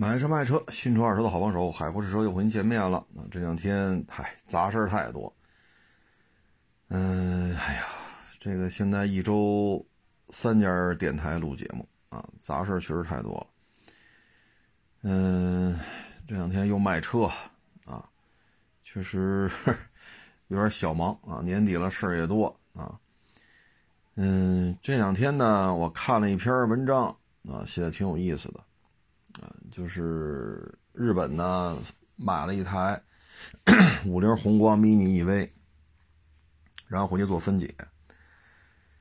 [0.00, 3.06] 买车卖车，新车二手的好帮手，海阔试车又和您见面了。
[3.12, 5.30] 那这两天，嗨，杂事儿太多。
[6.88, 7.84] 嗯，哎呀，
[8.38, 9.86] 这个现在一周
[10.30, 13.46] 三家电台录节目啊，杂事儿确实太多了。
[15.02, 15.78] 嗯，
[16.26, 17.30] 这两天又卖车
[17.84, 18.02] 啊，
[18.82, 19.50] 确实
[20.48, 22.98] 有点小忙啊，年底了，事儿也多啊。
[24.14, 27.14] 嗯，这两天呢，我看了一篇文章
[27.46, 28.64] 啊，写的挺有意思的。
[29.70, 31.76] 就是日本呢
[32.16, 33.00] 买了一台
[34.06, 35.50] 五菱宏光 mini EV，
[36.86, 37.74] 然后回去做分解。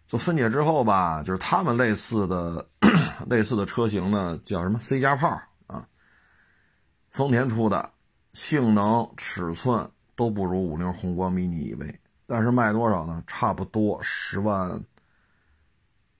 [0.07, 2.67] 做分解之后吧，就是他们类似的
[3.29, 5.87] 类似的车型呢，叫什么 C 加炮啊，
[7.11, 7.91] 丰田出的，
[8.33, 11.95] 性能尺寸都不如五菱宏光 mini EV，
[12.25, 13.23] 但是卖多少呢？
[13.27, 14.83] 差不多十万，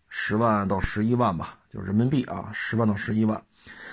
[0.08, 3.44] 十万到十一万吧，就是人民币啊，十万到十一万。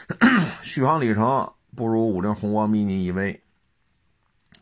[0.63, 3.41] 续航里程不如五菱宏光 mini EV，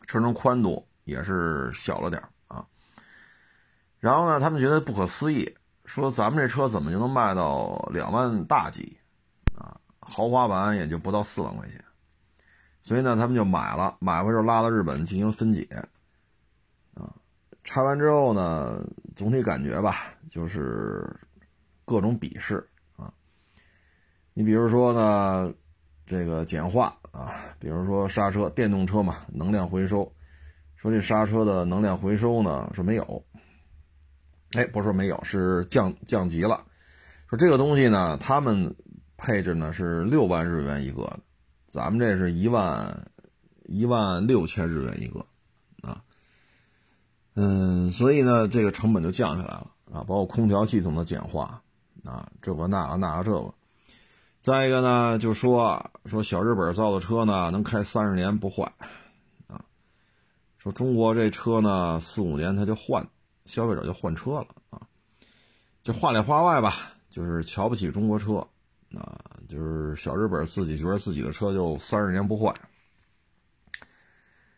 [0.07, 2.65] 车身宽度也是小了点啊。
[3.99, 8.97] 然后呢，他们觉得不可思议，说咱们这车怎么就能卖到两万大几
[9.55, 9.79] 啊？
[9.99, 11.83] 豪华版也就不到四万块钱。
[12.81, 15.67] 所以呢，他们就买了，买回之后拉到日本进行分解
[16.93, 17.13] 啊。
[17.63, 18.83] 拆完之后呢，
[19.15, 19.95] 总体感觉吧，
[20.29, 21.03] 就是
[21.83, 22.67] 各种鄙视。
[24.37, 25.53] 你比如说呢，
[26.05, 30.11] 这个简化啊，比如说刹车，电动车嘛，能量回收，
[30.75, 33.23] 说这刹车的能量回收呢，说没有，
[34.51, 36.65] 哎，不是说没有，是降降级了。
[37.29, 38.75] 说这个东西呢，他们
[39.15, 41.19] 配置呢是六万日元一个的，
[41.69, 43.07] 咱们这是一万
[43.63, 45.25] 一万六千日元一个
[45.81, 46.03] 啊，
[47.35, 51.61] 嗯，所以呢，这个成本就降下来了啊，包括空调系统的简化
[52.03, 53.53] 啊，这个那个那个这个。
[54.45, 58.61] 再一个呢，就说说小日本造的车呢，能开三十年不坏，
[59.47, 59.59] 啊，
[60.59, 63.03] 说中国这车呢，四五年他就换，
[63.45, 64.79] 消费者就换车了啊，
[65.81, 68.35] 就话里话外吧，就是瞧不起中国车，
[68.95, 72.53] 啊，就是小日本自己觉得自己的车就三十年不坏，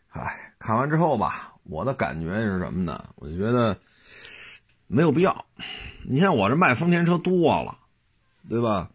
[0.09, 3.01] 哎，看完之后吧，我的感觉是什么呢？
[3.15, 3.77] 我就觉得
[4.87, 5.45] 没有必要，
[6.03, 7.79] 你像我这卖丰田车多了，
[8.49, 8.91] 对吧？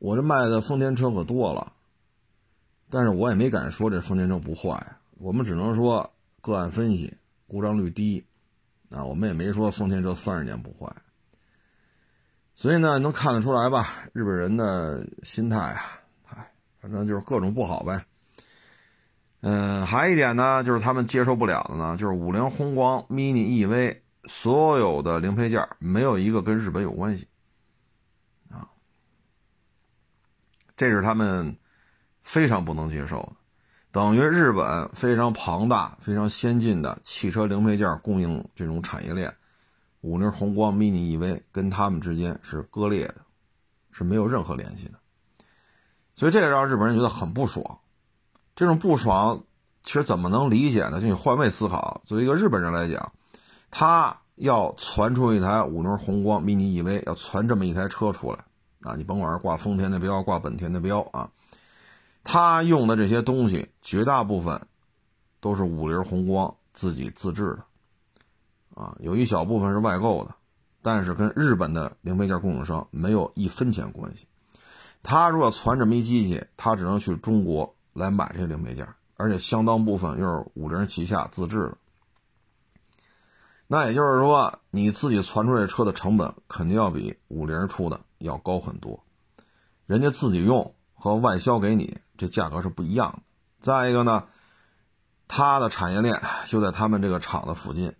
[0.00, 1.74] 我这卖的丰田车可多了，
[2.88, 4.74] 但是我也没敢说这丰田车不坏，
[5.18, 7.14] 我们只能说个案分析，
[7.46, 8.24] 故障率低，
[8.88, 10.90] 啊，我们也没说丰田车三十年不坏。
[12.54, 16.00] 所以呢，能看得出来吧，日本人的心态啊，
[16.30, 16.50] 哎，
[16.80, 18.02] 反正就是各种不好呗。
[19.42, 27.28] 嗯，还一点呢，就是他们接受不了的呢，就是五菱宏光 mini EV 所有的零配件没有一个跟日本有关系。
[30.80, 31.54] 这是他们
[32.22, 33.32] 非常不能接受的，
[33.92, 39.30] 等于日本非常庞大、非常先进的汽车零配件供应这种产业链，
[40.00, 43.16] 五菱宏光 mini EV 跟他们之间是割裂的，
[43.92, 44.94] 是没有任何联系的。
[46.14, 47.80] 所以这个让日本人觉得很不爽。
[48.56, 49.44] 这种不爽
[49.82, 50.98] 其实怎么能理解呢？
[50.98, 53.12] 就你换位思考，作为一个日本人来讲，
[53.70, 58.38] 他要传出一台五菱宏光 mini EV，要传这么一台车出来。
[58.82, 61.30] 啊，你甭管是挂丰田的标，挂本田的标啊，
[62.24, 64.66] 他用的这些东西绝大部分
[65.40, 70.34] 都是五菱宏光自己自制的，啊，有一小部分是外购的，
[70.80, 74.26] 但是跟日本的零配件供应商没有一分钱关系。
[75.02, 81.76] 他如果传这么一机器，他只能去中国来买这些零配件，而且相当部分又是五菱旗下自制的。
[83.66, 89.04] 那也就是说，你自己传出这车的成本肯定要比五菱出的要高很多，
[89.86, 93.22] 人家自己用和外销给你这价格是不一样的。
[93.60, 94.24] 再一个呢，
[95.28, 97.94] 它的产业链就在他们这个厂的附近，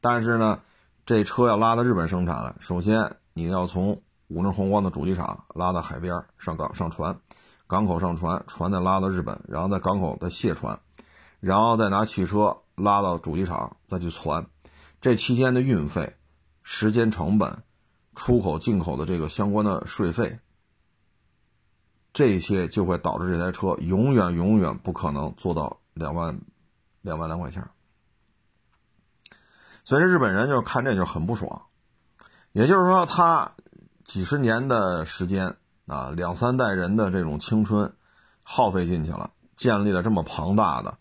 [0.00, 0.60] 但是呢，
[1.04, 7.20] 这车要拉到日本生产了，首先你要从五菱宏光的主机厂拉到海边上港上船，
[7.66, 10.80] 港口上船，船再拉到日本，然后在港口再卸船，
[11.40, 14.46] 然后再拿汽车拉到主机厂再去传。
[15.00, 16.16] 这期间的运费、
[16.62, 17.62] 时间成本、
[18.20, 20.40] 出口进口的这个相关的税费，
[22.12, 26.38] 这些就会导致这台车永远永远不可能做到两万
[27.00, 27.66] 两万来块钱。
[29.84, 31.62] 所以日本人就是看这就很不爽，
[32.52, 33.54] 也就是说，他
[34.04, 35.56] 几十年的时间
[35.86, 37.94] 啊，两三代人的这种青春
[38.42, 40.98] 耗费进去了，建立了这么庞大的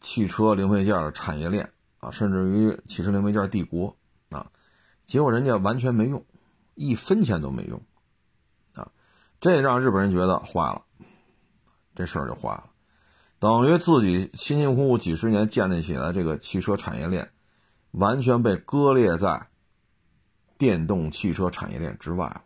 [0.00, 1.70] 汽车零配件的产业链。
[2.00, 3.96] 啊，甚至于汽车零配件帝国，
[5.10, 6.24] 结果人家完全没用，
[6.76, 7.82] 一分钱都没用
[8.76, 8.92] 啊。
[9.40, 10.82] 这让日本人觉得坏了，
[11.96, 12.70] 这事儿就坏了，
[13.40, 17.32] 等于自己辛辛苦苦几十年建立起来这个汽车产业链，
[17.90, 19.48] 完全被割裂在
[20.56, 22.44] 电动汽车产业链之外了，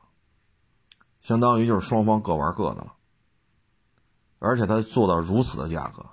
[1.20, 2.94] 相当于就是双方各玩各的了。
[4.38, 6.06] 而且它做到如此的价格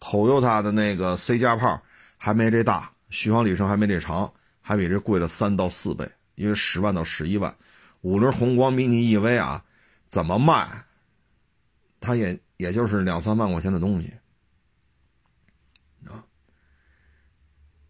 [0.00, 1.82] ，Toyota 的那个 C 加炮
[2.16, 4.32] 还没这大，续航里程还没这长，
[4.62, 7.54] 还比这贵了三到四倍，因为十万到十一万。
[8.00, 9.62] 五菱宏光 mini EV 啊，
[10.06, 10.86] 怎么卖？
[12.00, 14.12] 它也也就是两三万块钱的东西
[16.06, 16.24] 啊。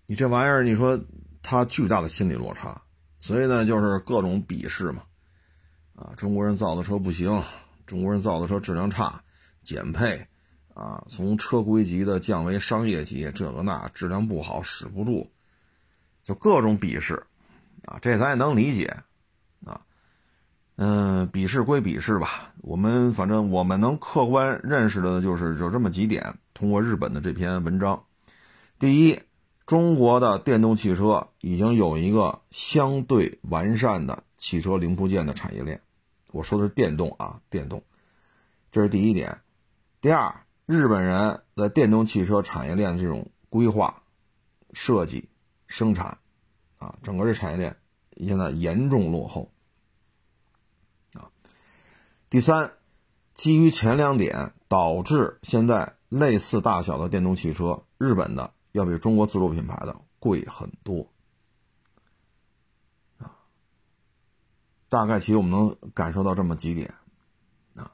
[0.07, 1.01] 你这玩意儿，你说
[1.43, 2.83] 它巨大的心理落差，
[3.21, 5.05] 所以呢，就是各种鄙视嘛。
[5.95, 7.43] 啊，中国人造的车不行，
[7.87, 9.23] 中国人造的车质量差。
[9.63, 10.27] 减配，
[10.75, 15.31] 啊，从车规级的降为商业级，这个那质量不好，使不住，
[16.23, 17.23] 就各种鄙视，
[17.85, 18.97] 啊，这咱也能理解，
[19.65, 19.81] 啊，
[20.77, 28.05] 嗯，鄙视归鄙视吧，我们反正我们能客观认识的就是有这么几点，通过日本的这篇文章，
[28.79, 29.21] 第一，
[29.67, 35.81] 中国的电动汽车已经有一个相对完善的汽车零部件的产业链，
[36.31, 37.83] 我说的是电动啊，电动，
[38.71, 39.39] 这是第一点。
[40.01, 40.35] 第二，
[40.67, 44.03] 日本人在电动汽车产业链这种规划、
[44.73, 45.29] 设计、
[45.73, 46.19] 生产，
[46.77, 47.75] 啊，整个这产业链
[48.19, 49.51] 现在严重落后。
[51.15, 51.31] 啊，
[52.29, 52.71] 第三，
[53.35, 61.09] 基于前两点，导致现在类似大小的电动汽车，日本的要比中国自主品牌的贵很多。
[63.19, 63.33] 啊，
[64.91, 66.95] 大概其实我们能感受到这么几点，
[67.75, 67.91] 啊，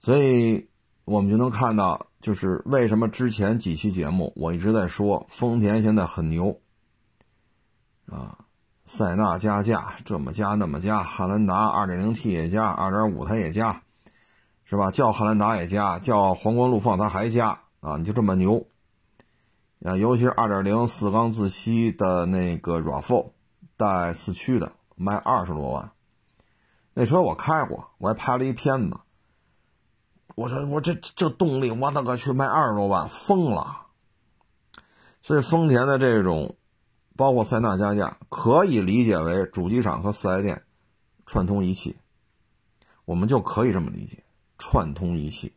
[0.00, 0.68] 所以。
[1.06, 6.60] 我们就能看到，就是为什么之前几期节目我一直在说丰田现在很牛，
[8.10, 8.36] 啊，
[8.84, 13.82] 塞纳加价这么加那么加，汉兰达 2.0T 也加，2.5它也加，
[14.64, 14.90] 是吧？
[14.90, 17.96] 叫汉兰达也加，叫皇冠陆放它还加啊！
[17.96, 18.66] 你就这么牛
[19.84, 19.96] 啊！
[19.96, 23.30] 尤其是2.0四缸自吸的那个 RAV4
[23.76, 25.92] 带四驱的，卖二十多万，
[26.94, 28.96] 那车我开过，我还拍了一片子。
[30.34, 33.86] 我说我这这动力，我那个去卖二十多万，疯了。
[35.22, 36.56] 所以丰田的这种，
[37.20, 40.62] 包括塞纳加价，可以理解为主机厂和四 S 店
[41.26, 41.94] 串通一气，
[43.04, 44.24] 我们就可以这么理解，
[44.56, 45.52] 串通一气。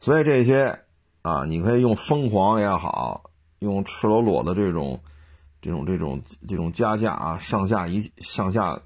[0.00, 0.84] 所以这些
[1.20, 4.98] 啊，你可以用疯狂也好，用赤裸裸的这种、
[5.60, 8.80] 这种、这种、这种加价啊，上下一上下。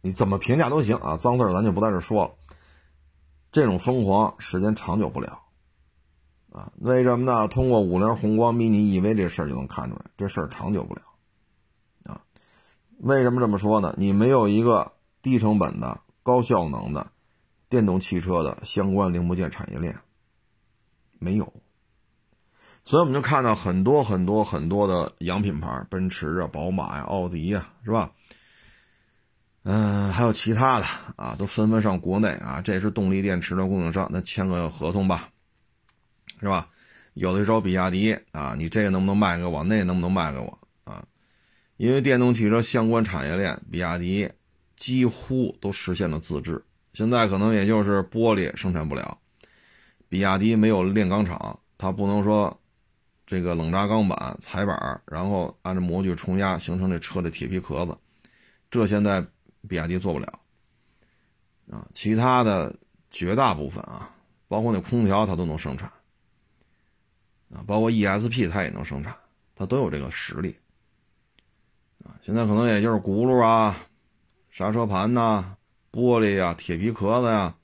[0.00, 2.30] 你怎么评价都行啊，脏字咱就不在这说了。
[3.50, 5.40] 这种疯狂时间长久不了，
[6.54, 7.48] 啊，为什么呢？
[7.48, 11.02] 通过五菱宏光 mini EV 这事儿就能看出来，这事儿长久不了，
[12.04, 12.20] 啊，
[12.98, 13.92] 为什么这么说呢？
[13.98, 17.08] 你没有一个低成本的、高效能的
[17.68, 19.98] 电动汽车的相关零部件产业链，
[21.18, 21.52] 没有，
[22.84, 28.12] 所以我们就看到很多很多很多的洋品牌，奔驰啊、宝马呀、奥迪呀，是吧？
[29.64, 30.86] 嗯，还有其他的
[31.16, 32.60] 啊，都纷纷上国内啊。
[32.60, 35.30] 这是动力电池的供应商，那签个合同吧，
[36.40, 36.68] 是吧？
[37.14, 39.62] 有的找比亚迪啊，你这个能不能卖给我？
[39.64, 41.04] 那个能不能卖给我啊？
[41.76, 44.30] 因为电动汽车相关产业链，比亚迪
[44.76, 46.64] 几乎都实现了自制。
[46.92, 49.18] 现在可能也就是玻璃生产不了，
[50.08, 52.60] 比亚迪没有炼钢厂，它不能说
[53.26, 57.96] 这个冷轧钢板、踩板，然后按照模具冲压形成这车的铁皮壳子，
[58.70, 59.24] 这现在。
[59.66, 60.40] 比亚迪做不了
[61.70, 62.76] 啊，其他的
[63.10, 64.10] 绝大部分啊，
[64.46, 65.90] 包括那空调它都能生产
[67.54, 69.14] 啊，包括 ESP 它也能生产，
[69.54, 70.56] 它都有这个实力
[72.04, 72.18] 啊。
[72.20, 73.76] 现在可能也就是轱辘啊、
[74.50, 75.56] 刹车盘呐、
[75.92, 77.54] 玻璃呀、铁皮壳子呀，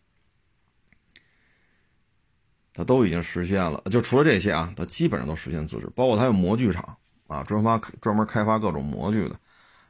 [2.72, 3.82] 它都已经实现了。
[3.90, 9.36] 就除了这些啊，它基本上都实现自制，包括它有模具厂啊，专发专门开发各种模具的。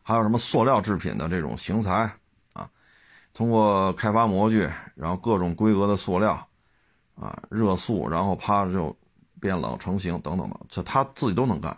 [0.02, 2.10] 还有什么塑料制品的这种型材
[2.54, 2.68] 啊？
[3.34, 4.66] 通过开发模具，
[4.96, 6.48] 然后各种规格的塑料
[7.14, 8.96] 啊，热塑，然后啪就
[9.40, 11.70] 变冷成型等等的，这他自己都能干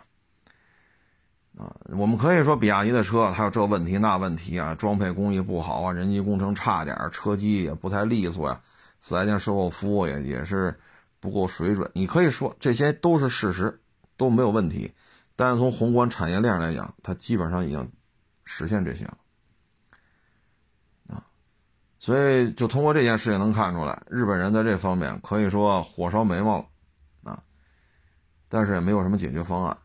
[1.57, 1.75] 啊。
[1.97, 8.61] 我们可以说比亚迪的车还有这问题那问题啊，装配工艺不好啊，人机工程差点，车机也不太利索呀，
[8.99, 10.77] 四 S 店售后服务也也是
[11.19, 11.89] 不够水准。
[11.93, 13.81] 你可以说这些都是事实，
[14.17, 14.93] 都没有问题。
[15.35, 17.91] 但是从宏观产业链来讲，它基本上已经。
[18.45, 19.17] 实现这些了
[21.07, 21.23] 啊，
[21.97, 26.65] 所以就通过这件事情能看出来，日本人在这方面可以说火烧眉毛了，
[28.53, 29.75] 但是也没有什么解决方案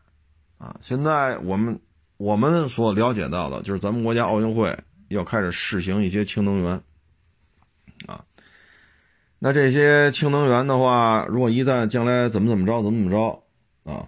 [0.59, 0.77] 啊。
[0.79, 1.79] 现在我们
[2.17, 6.79] 我们所了解到的，就是咱们国家奥运会要开始试行一些氢能源，
[8.05, 8.23] 啊，
[9.39, 14.07] 那这些氢能源的话，如果一旦将来怎么怎么着，怎么怎么着，啊，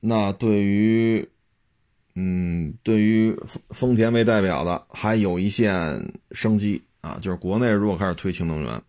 [0.00, 1.26] 那对于，
[2.16, 8.82] 嗯，对于丰丰田为代表的，还有一线生机啊，就是国内如果开始推氢能源，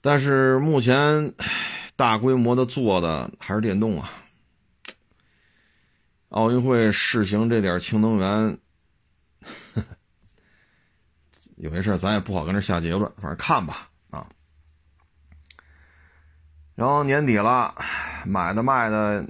[0.00, 1.34] 但是目前
[1.96, 4.10] 大规模的做的还是电动啊。
[6.28, 8.58] 奥运会试行这点氢能源，
[11.56, 14.28] 有些事儿咱也不好跟这下结论，反正看吧啊。
[16.74, 17.74] 然后年底了，
[18.26, 19.26] 买的卖的，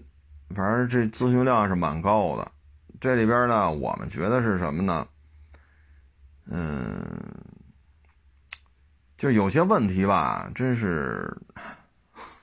[0.54, 2.50] 反正这咨询量是蛮高的。
[2.98, 5.06] 这里边呢，我们觉得是什么呢？
[6.46, 7.04] 嗯，
[9.16, 11.32] 就有些问题吧，真是。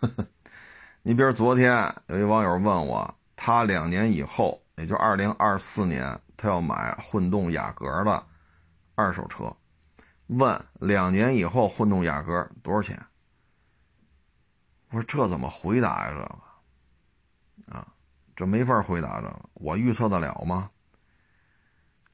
[1.04, 3.16] 你比如昨天有一网友问我。
[3.36, 8.24] 他两年以后，也就二零二四年，他要买混动雅阁的
[8.96, 9.54] 二手车。
[10.28, 12.98] 问两年以后混动雅阁多少钱？
[14.92, 16.14] 我说这怎么回答呀？
[16.14, 17.88] 这个啊，
[18.34, 19.20] 这没法回答。
[19.20, 20.70] 这个我预测得了吗？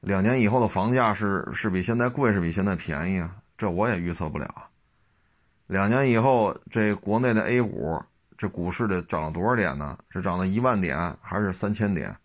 [0.00, 3.36] 两年以后的房价是是比现在贵，是比现在便宜啊？
[3.56, 4.69] 这我也预测不了。
[5.70, 8.02] 两年以后，这国内的 A 股。
[8.36, 9.98] 这股市得涨了多少点呢？
[10.08, 12.16] 是涨了一万点还是三千点？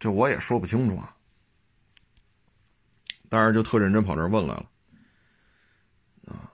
[0.00, 1.14] 这我也说不清楚啊。
[3.28, 4.70] 当然就特认真跑这问来了，
[6.28, 6.50] 啊，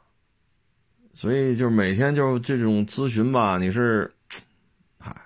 [1.14, 4.12] 所以就是每天就这种咨询吧，你是，
[4.98, 5.16] 嗨，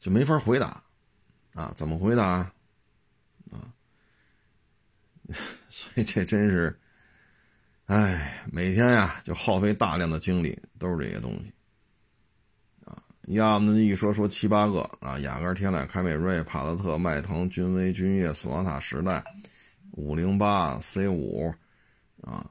[0.00, 0.82] 就没法回答，
[1.52, 2.24] 啊，怎么回答？
[3.50, 3.68] 啊，
[5.68, 6.78] 所以这真是。
[7.92, 11.52] 哎，每天呀就耗费大量的精力，都是这些东西，
[12.86, 19.22] 啊，要么一说说七八个啊，雅阁、天籁、凯美瑞、帕萨特、迈腾、君威、君越、索纳塔、时代、
[19.90, 21.52] 五零八、C 五，
[22.22, 22.50] 啊，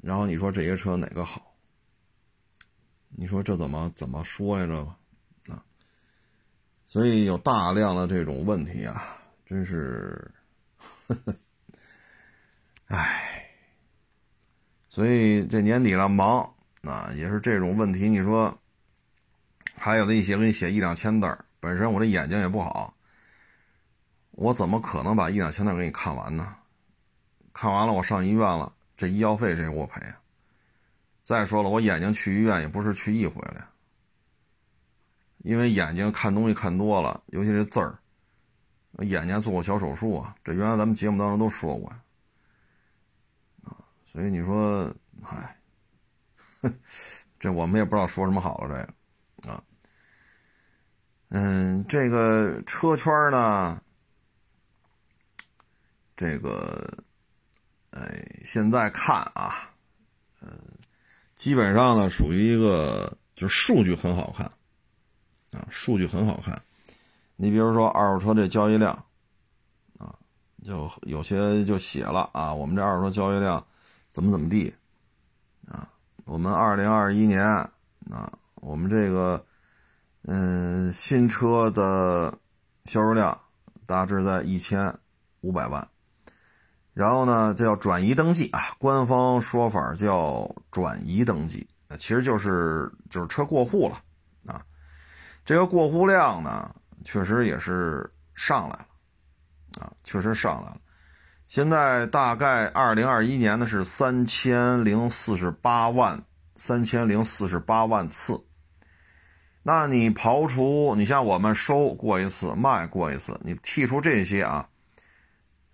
[0.00, 1.54] 然后你说这些车哪个好？
[3.10, 4.64] 你说这怎么怎么说呀？
[4.64, 5.62] 这个啊，
[6.86, 10.32] 所以有大量的这种问题啊，真是，
[11.06, 11.36] 呵 呵，
[12.86, 13.49] 哎。
[14.90, 18.08] 所以这年底了，忙啊，也是这种问题。
[18.08, 18.58] 你说，
[19.76, 22.92] 还有的一些给你写一两千字本身我这眼睛也不好，
[24.32, 26.56] 我怎么可能把一两千字给你看完呢？
[27.52, 30.18] 看完了，我上医院了，这医药费谁给我赔啊？
[31.22, 33.68] 再说了，我眼睛去医院也不是去一回了，
[35.44, 37.96] 因为眼睛看东西看多了，尤其是字儿，
[39.04, 41.92] 眼睛做过小手术啊，这原来咱们节目当中都说过。
[44.12, 45.56] 所以你说，嗨，
[47.38, 48.68] 这我们也不知道说什么好了。
[48.68, 49.62] 这个啊，
[51.28, 53.80] 嗯，这个车圈呢，
[56.16, 56.92] 这个，
[57.90, 59.70] 哎，现在看啊，
[60.40, 60.50] 嗯，
[61.36, 64.44] 基本上呢属于一个，就是数据很好看，
[65.52, 66.60] 啊，数据很好看。
[67.36, 68.92] 你比如说二手车这交易量，
[69.98, 70.18] 啊，
[70.64, 73.64] 就有些就写了啊，我们这二手车交易量。
[74.10, 74.74] 怎么怎么地，
[75.68, 75.88] 啊，
[76.24, 79.44] 我们二零二一年啊，我们这个
[80.22, 82.36] 嗯新车的
[82.86, 83.38] 销售量
[83.86, 84.92] 大致在一千
[85.42, 85.86] 五百万，
[86.92, 94.02] 然后呢，这叫转移登记啊，官方说法叫转移登记，那其实就是就是车过户了
[94.52, 94.60] 啊，
[95.44, 96.74] 这个过户量呢，
[97.04, 98.86] 确实也是上来了，
[99.80, 100.80] 啊，确实上来了。
[101.50, 106.22] 现在大概二零二一年的是三千零四十八万，
[106.54, 108.40] 三千零四十八万次。
[109.64, 114.68] 那你刨除你像我们收过一次，卖过一次，你剔除这些啊，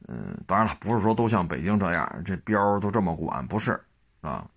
[0.08, 3.78] 嗯，当然了，不是说都像北京这样，这标都这么管，不是
[4.22, 4.48] 啊。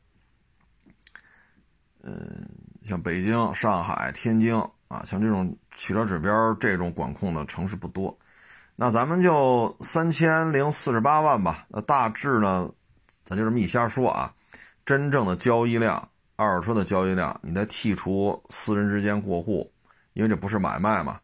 [2.02, 2.50] 嗯，
[2.86, 4.56] 像北京、上海、天津
[4.88, 8.18] 啊，像这种汽车指标这种管控的城市不多。
[8.82, 11.66] 那咱们就三千零四十八万吧。
[11.68, 12.72] 那大致呢，
[13.26, 14.34] 咱就这么一瞎说啊。
[14.86, 16.08] 真正的交易量，
[16.38, 19.70] 二手车的交易量，你再剔除私人之间过户，
[20.14, 21.20] 因为这不是买卖嘛。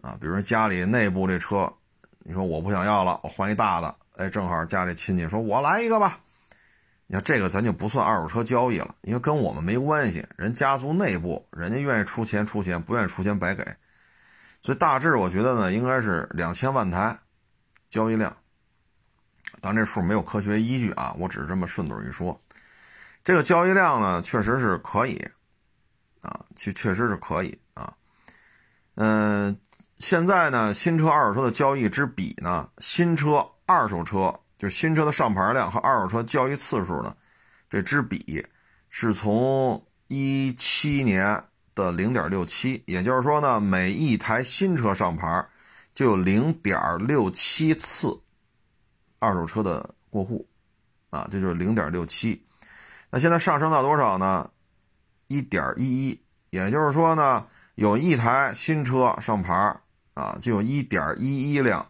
[0.00, 1.70] 啊，比如说家里内部这车，
[2.20, 3.94] 你说我不想要了，我换一大的。
[4.16, 6.18] 哎，正好家里亲戚说我来一个吧。
[7.06, 10.26] 你看这个咱就不算二手车交易了，因为跟我们没关系。
[10.34, 13.62] 人家族内部，人家愿意出钱出钱，不愿意出钱白给。
[14.62, 17.18] 所以大致我觉得呢，应该是两千万台
[17.88, 18.36] 交易量，
[19.60, 22.38] 但这数没有科学依据啊，我只是这么顺嘴一说。
[23.24, 25.16] 这个交易量呢，确实是可以
[26.22, 27.92] 啊，确确实是可以啊。
[28.96, 29.58] 嗯，
[29.98, 37.16] 现在呢，新车、二手车的交易之比呢，新车、二手车就是新车的上牌量和二手车交易次数呢，
[37.68, 38.46] 这支比
[38.88, 41.42] 是从一七年
[41.80, 45.44] 的零点六七，也就是说呢，每一台新车上牌
[45.94, 48.08] 就有零点六七次
[49.18, 50.46] 二手车的过户，
[51.08, 52.44] 啊，这就是零点六七。
[53.10, 54.50] 那现在上升到多少呢？
[55.28, 56.20] 一点一一，
[56.50, 57.46] 也就是说呢，
[57.76, 59.54] 有一台新车上牌
[60.14, 61.86] 啊，就有一点一一辆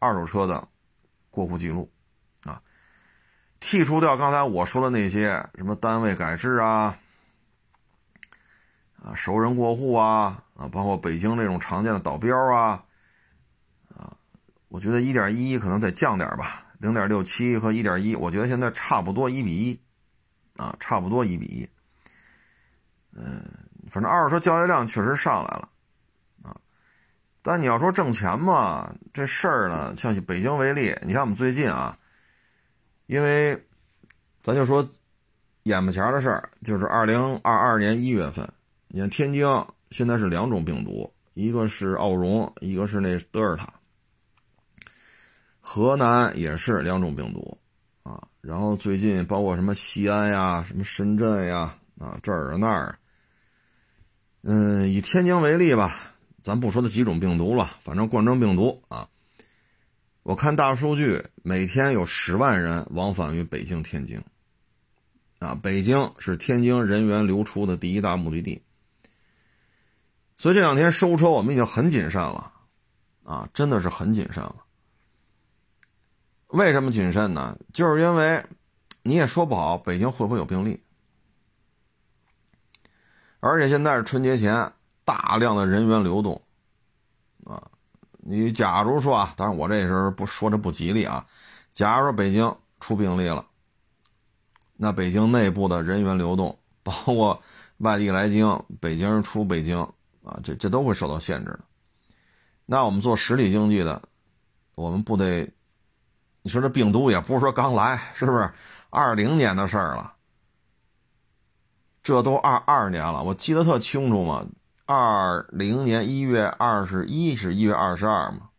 [0.00, 0.66] 二手车的
[1.30, 1.90] 过户记录
[2.44, 2.60] 啊。
[3.60, 6.98] 剔除掉刚才我说的那些什么单位改制啊、
[9.04, 12.84] 啊熟人过户啊、啊包括北京这种常见的倒标啊，
[13.96, 14.16] 啊，
[14.68, 19.80] 我觉得一点一可能再降点吧，零点六七和一点一，我觉得现在差不多一比一。
[20.58, 21.66] 啊，差不多一比一。
[23.16, 23.42] 嗯，
[23.90, 25.68] 反正二手车交易量确实上来了，
[26.42, 26.54] 啊，
[27.40, 31.96] 但你要说挣钱嘛，这事儿呢，像北京为例，你看我们最近啊，
[33.06, 33.66] 因为
[34.42, 34.86] 咱就说
[35.62, 38.46] 眼巴前的事儿，就是二零二二年一月份，
[38.94, 39.42] 你看天津
[39.90, 43.72] 现在是两种病毒，一个是奥绒，一个是那德尔塔，
[45.62, 47.58] 河南也是两种病毒。
[48.02, 52.98] 啊然后最近包括什么西安呀、什么深圳呀、啊这儿啊那儿，
[54.42, 55.96] 嗯，以天津为例吧，
[56.42, 59.08] 咱不说那几种病毒了，反正冠状病毒啊，
[60.22, 64.22] 我看大数据，每天有十万人往返于北京、天津，
[65.38, 68.60] 啊，北京是天津人员流出的第一大目的地，
[70.38, 72.52] 所以这两天收车我们已经很谨慎了，
[73.24, 74.56] 啊，真的是很谨慎了。
[76.48, 77.56] 为什么谨慎呢？
[77.72, 78.44] 就是因为
[79.02, 80.82] 你也说不好北京会不会有病例，
[83.40, 84.72] 而且现在是春节前，
[85.04, 86.42] 大量的人员流动，
[87.44, 87.70] 啊，
[88.18, 91.24] 你假如说啊，当然我这时候不说这不吉利啊，
[91.72, 93.46] 假如说北京出病例了，
[94.76, 97.40] 那北京内部的人员流动，包括
[97.78, 99.88] 外地来京、北京人出北京
[100.22, 101.60] 啊，这这都会受到限制的。
[102.64, 104.02] 那我们做实体经济的，
[104.74, 105.52] 我们不得？
[106.42, 108.50] 你说这病毒也不是说刚来，是不是？
[108.90, 110.14] 二零年的事儿了，
[112.02, 114.46] 这都二二年了，我记得特清楚嘛。
[114.84, 118.50] 二零年一月二十一是一月二十二嘛，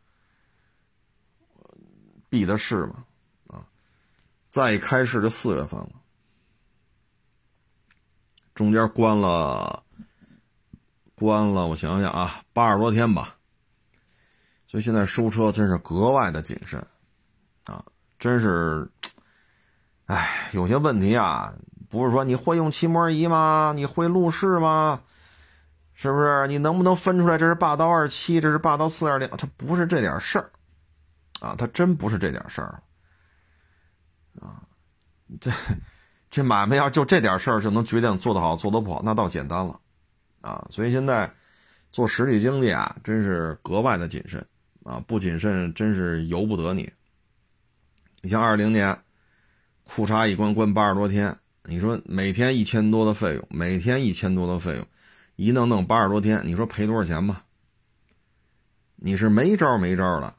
[2.30, 3.06] 闭的市嘛，
[3.48, 3.68] 啊，
[4.50, 5.90] 再一开市就四月份了，
[8.56, 9.84] 中间关了，
[11.16, 13.36] 关了，我想想啊，八十多天吧。
[14.68, 16.86] 所以现在收车真是格外的谨慎。
[17.66, 17.84] 啊，
[18.20, 18.90] 真是，
[20.06, 21.54] 哎，有些问题啊，
[21.90, 23.72] 不是说你会用漆膜仪吗？
[23.76, 25.02] 你会路试吗？
[25.94, 26.48] 是不是？
[26.48, 29.30] 你能不能分出来这是霸道二七，这是霸道四二零？
[29.38, 30.50] 它不是这点事儿，
[31.40, 32.82] 啊，它真不是这点事儿，
[34.42, 34.60] 啊，
[35.40, 35.52] 这
[36.32, 39.80] 这买卖要就这点事儿就能决定做得好做得不好，那倒简单了，
[40.44, 41.34] 啊，所以现在
[41.90, 44.46] 做实体经济啊，真是格外的谨慎，
[44.84, 46.92] 啊，不谨慎真是由不得你。
[48.22, 49.02] 你像二零年，
[49.84, 54.86] 裤衩一关关八十多天，你说每天一千多的费用，每天一千多的费用，
[55.38, 57.46] 一弄弄八十多天，你说赔多少钱吧？
[58.98, 60.36] 你是没招没招了。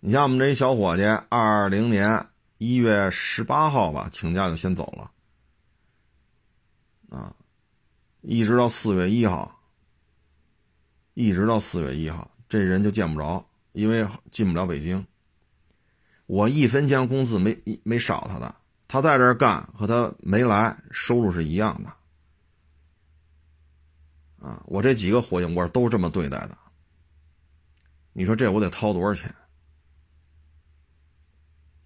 [0.00, 2.24] 你像我们这一小伙计，二零年
[2.58, 5.10] 一月十八号吧，请假就先走了，
[7.16, 7.34] 啊，
[8.30, 9.58] 一直到四月一号，
[11.14, 15.02] 一直到四月一号，这人就见不着，因为进不了北京。
[16.26, 18.54] 我一分钱工资没没少他的，
[18.86, 21.88] 他在这儿干和他没来收入是一样的，
[24.46, 26.58] 啊，我这几个伙计我都这么对待的。
[28.12, 29.34] 你说这我得掏多少钱，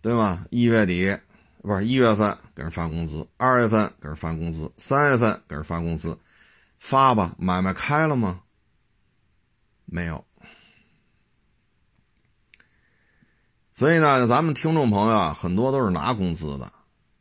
[0.01, 0.45] 对吗？
[0.51, 1.17] 一月底
[1.63, 6.19] 不是一月份给人发工资，二月份给人发工资，三月份给人发工资，
[6.83, 8.41] 发吧，买卖开了吗？
[9.85, 10.25] 没有。
[13.73, 16.73] 所以呢，咱们听众朋友啊，很多都是拿工资的。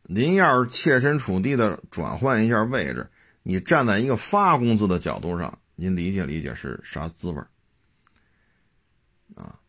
[0.02, 3.12] 您要是切身处地的转换一下位置，
[3.44, 7.40] 你站在一个发工资的角度上，您理解理解是啥滋味
[9.36, 9.60] 啊？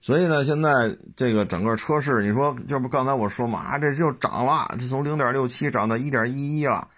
[0.00, 6.88] 所以呢，现在这个整个车市，你说这不刚才我说嘛，这就涨了，这从零点六七涨到一点一一了。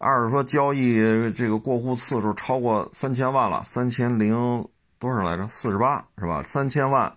[0.00, 0.96] 二是说交易
[1.32, 4.66] 这个过户次数超过三千万了，三千零
[4.98, 5.46] 多少来着？
[5.48, 6.42] 四十八是吧？
[6.42, 7.14] 三千万。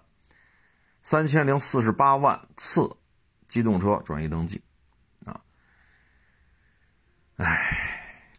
[1.06, 2.90] 三千零四十八万次
[3.50, 4.62] 机动车转移登记，
[5.26, 5.36] 啊，
[7.36, 7.60] 哎，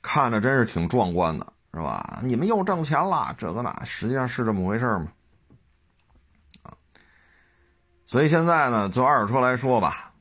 [0.01, 2.21] 看着真是挺壮观的，是吧？
[2.23, 5.13] 你们又挣钱了，这个那，实际上是这么回事吗？
[6.63, 6.73] 啊，
[8.07, 10.14] 所以现在呢，就二手车来说吧，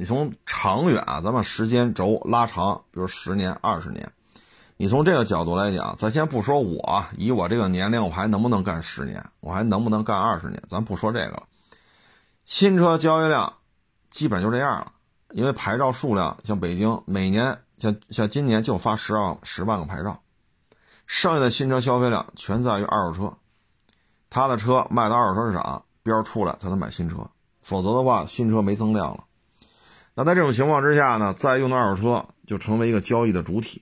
[0.00, 4.12] 你从长远啊，咱们时间轴拉长，比如十年、二十年，
[4.76, 11.42] 你从这个角度来讲，咱先不说我以我这个年龄，我还能不能干十年，我还能不能干二十年，咱不说这个了。
[12.44, 13.52] 新车交易量
[14.08, 14.92] 基本就这样了，
[15.32, 20.22] 因为牌照数量，像北京每年像像今年就发十万十万个牌照。
[21.06, 23.36] 剩下的新车消费量全在于二手车，
[24.30, 27.16] 他的车卖到二手车市场标出来才能买新车，
[27.60, 29.24] 否则的话新车没增量了。
[30.18, 33.80] 那在这种情况之下呢，再用的二手车就成为一个交易的主体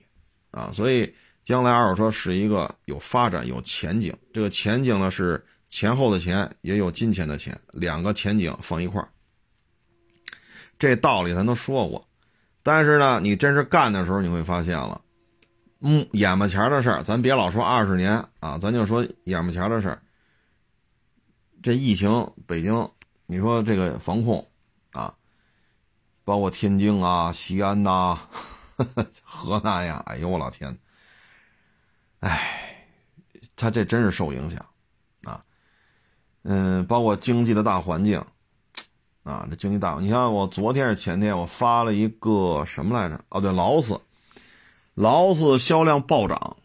[0.51, 1.11] 啊，所以
[1.43, 4.15] 将来二手车是一个有发展、有前景。
[4.31, 9.09] 这个前景呢是前后的钱，也有金钱的钱，两个前景放一块儿。
[10.77, 12.07] 这道理咱都说过，
[12.61, 15.01] 但是呢，你真是干的时候，你会发现了。
[15.79, 19.99] 嗯，眼巴前的事儿，咱别老说二十年啊，咱就说眼巴前的事儿。
[21.63, 22.87] 这疫情，北京，
[23.25, 24.47] 你说这个防控
[24.91, 25.11] 啊，
[26.27, 28.19] 包括天津啊、西安呐、
[29.23, 30.77] 河南呀，哎呦我老天，
[32.19, 32.85] 哎，
[33.55, 34.65] 他这真是受影响
[35.23, 35.41] 啊。
[36.43, 38.21] 嗯，包括经济的大环境
[39.23, 43.23] 啊，这经济大，你看我昨天是前天，我发了一个什么来着？
[43.29, 43.97] 哦，对，劳斯。
[44.95, 46.57] 劳斯销量暴涨，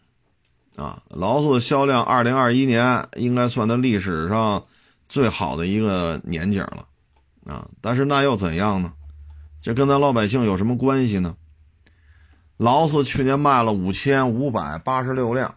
[0.75, 4.65] 啊，劳斯销量二零二一年应该算它历史上
[5.07, 6.85] 最好的一个年景了，
[7.45, 8.91] 啊，但是那又怎样呢？
[9.63, 11.37] 这跟咱老百姓有什么关系呢？
[12.57, 15.55] 劳斯去年卖了五千五百八十六辆，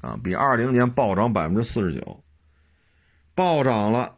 [0.00, 2.24] 啊，比二零年暴涨百分之四十九，
[3.34, 4.16] 暴涨了，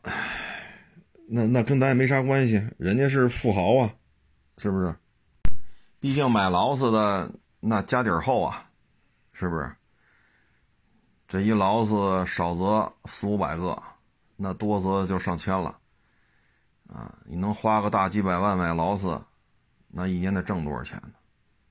[1.26, 3.90] 那那跟咱也没啥关系，人家是富豪啊，
[4.58, 4.94] 是不是？
[5.98, 7.30] 毕竟买劳斯的。
[7.66, 8.62] 那家底儿厚啊，
[9.32, 9.74] 是不是？
[11.26, 13.82] 这一劳斯少则四五百个，
[14.36, 15.74] 那多则就上千了，
[16.92, 17.14] 啊！
[17.24, 19.20] 你能花个大几百万买劳斯，
[19.88, 21.12] 那一年得挣多少钱呢？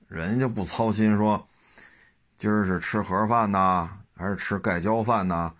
[0.08, 1.48] 人家不操心说，
[2.38, 5.54] 今儿是吃盒饭呐，还是吃盖浇饭呐，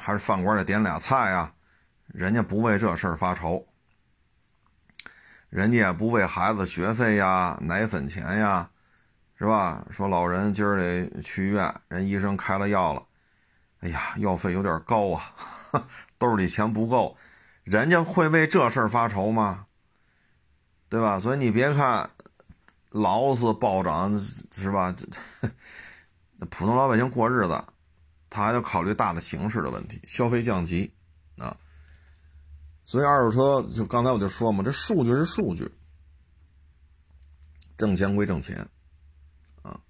[0.00, 1.52] 还是饭馆里点俩菜啊？
[2.06, 3.66] 人家不为这事儿发愁，
[5.50, 8.70] 人家也不为孩子学费呀、奶粉钱呀。
[9.36, 9.84] 是吧？
[9.90, 13.02] 说老人今儿得去医院，人医生开了药了。
[13.80, 15.34] 哎呀，药费有点高啊，
[16.16, 17.16] 兜里钱不够，
[17.64, 19.66] 人家会为这事儿发愁吗？
[20.88, 21.18] 对吧？
[21.18, 22.08] 所以你别看
[22.90, 24.24] 劳斯暴涨，
[24.54, 24.94] 是吧？
[26.36, 27.64] 那 普通老百姓过日子，
[28.30, 30.92] 他还要考虑大的形势的问题，消费降级
[31.38, 31.56] 啊。
[32.84, 35.72] 所以二手车就刚才我就说嘛，这数据是数据，
[37.78, 38.68] 挣钱归挣钱
[39.62, 39.80] 啊。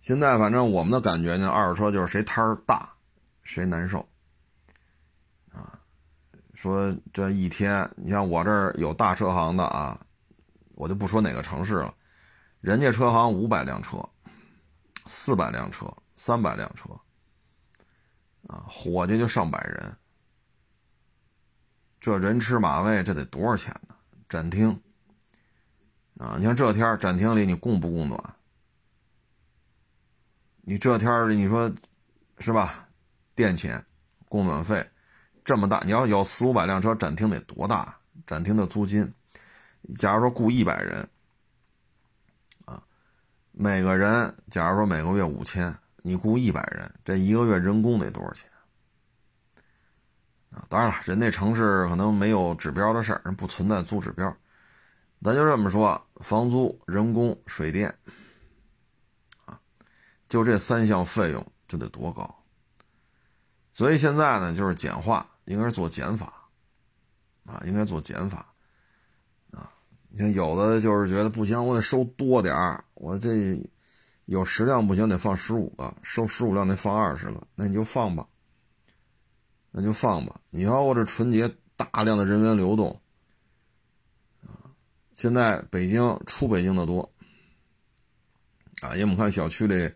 [0.00, 2.94] 现在反正我们的感觉呢，二手车就是谁摊儿大，
[3.42, 4.08] 谁难受，
[6.60, 9.98] 说这一天，你像我这儿有大车行的啊，
[10.74, 11.94] 我就不说哪个城市了，
[12.60, 14.06] 人家车行五百辆车，
[15.06, 16.90] 四百辆车，三百辆车，
[18.46, 19.96] 啊，伙计就上百人，
[21.98, 23.94] 这人吃马喂，这得多少钱呢？
[24.28, 24.68] 展厅，
[26.18, 28.22] 啊，你像这天展厅里你供不供暖？
[30.60, 31.74] 你这天儿你说
[32.38, 32.86] 是吧？
[33.34, 33.82] 电钱、
[34.28, 34.89] 供暖费
[35.50, 37.98] 这么大，你要有四五百辆车，展厅得多大？
[38.24, 39.12] 展厅的租金，
[39.96, 41.08] 假如说雇一百人，
[42.66, 42.80] 啊，
[43.50, 48.48] 每个人假如说每个月五千，你雇一百人，这一个月人工得多少钱？
[50.52, 54.32] 啊，当然了，人那城市可能没有指标的事儿，人不存在租指标，
[55.20, 57.92] 咱就这么说，房租、人工、水电。
[59.46, 59.60] 啊
[60.28, 62.44] 就这三项费用就得多高，
[63.72, 66.48] 所以现在呢，就是简化，应该是做减法，
[67.44, 68.52] 啊，应该做减法，
[69.50, 69.72] 啊，
[70.08, 73.60] 你看有的就是觉得不行，我得收多点儿，我这
[74.26, 78.26] 有十辆不行，得放十五个，收十五辆得放二十个，那你就放吧，
[79.70, 80.40] 那就放吧。
[80.50, 83.00] 你要我这春节大量的人员流动，
[84.42, 84.70] 啊，
[85.14, 87.12] 现在北京出北京的多，
[88.80, 89.92] 啊，因为我们看小区里。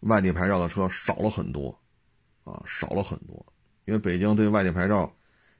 [0.00, 1.70] 外地牌照的车少了很多，
[2.42, 3.53] 啊，少了很多，
[3.84, 5.12] 因为北京对外地牌照，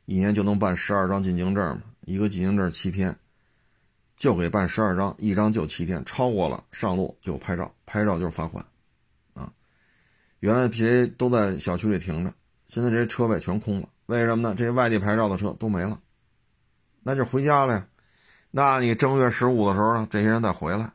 [0.07, 3.15] 一年就能办十二张进京证嘛，一个进京证七天，
[4.17, 8.65] 就给办十二张，一张就七天，超过了上路就拍照，拍照就是罚款，
[9.35, 9.53] 啊，
[10.41, 12.33] 原来这些都在小区里停着，
[12.67, 14.55] 现在这些车位全空了，为什么呢？
[14.57, 16.01] 这些外地牌照的车都没了，
[17.03, 17.87] 那就回家了呀，
[18.51, 20.91] 那你正月十五的时候呢，这些人再回来，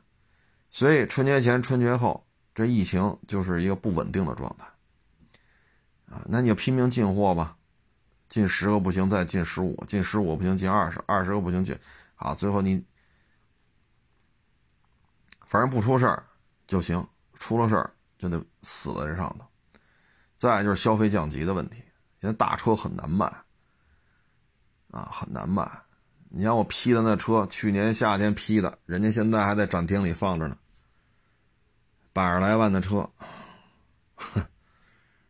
[0.70, 2.26] 所以春节前、春节后。
[2.56, 4.66] 这疫情就是一个不稳定的状态
[6.10, 6.26] 啊。
[6.26, 7.56] 那你就拼命进货吧，
[8.28, 11.78] 进十个不行，再进十五；进十五不行，进二十；二十个不行，进
[12.16, 12.34] 啊。
[12.34, 12.84] 最后你
[15.46, 16.24] 反正不出事儿
[16.68, 19.46] 就行，出了事儿就得死在这上头。
[20.36, 21.84] 再就是消费降级的问题，
[22.22, 23.26] 现在大车很难卖
[24.92, 25.70] 啊，很难卖。
[26.30, 30.56] 你像我批的那车，去年夏天批的，人家现在还在展厅里放着呢。
[32.14, 33.10] 百十来万的车，
[34.16, 34.46] 哼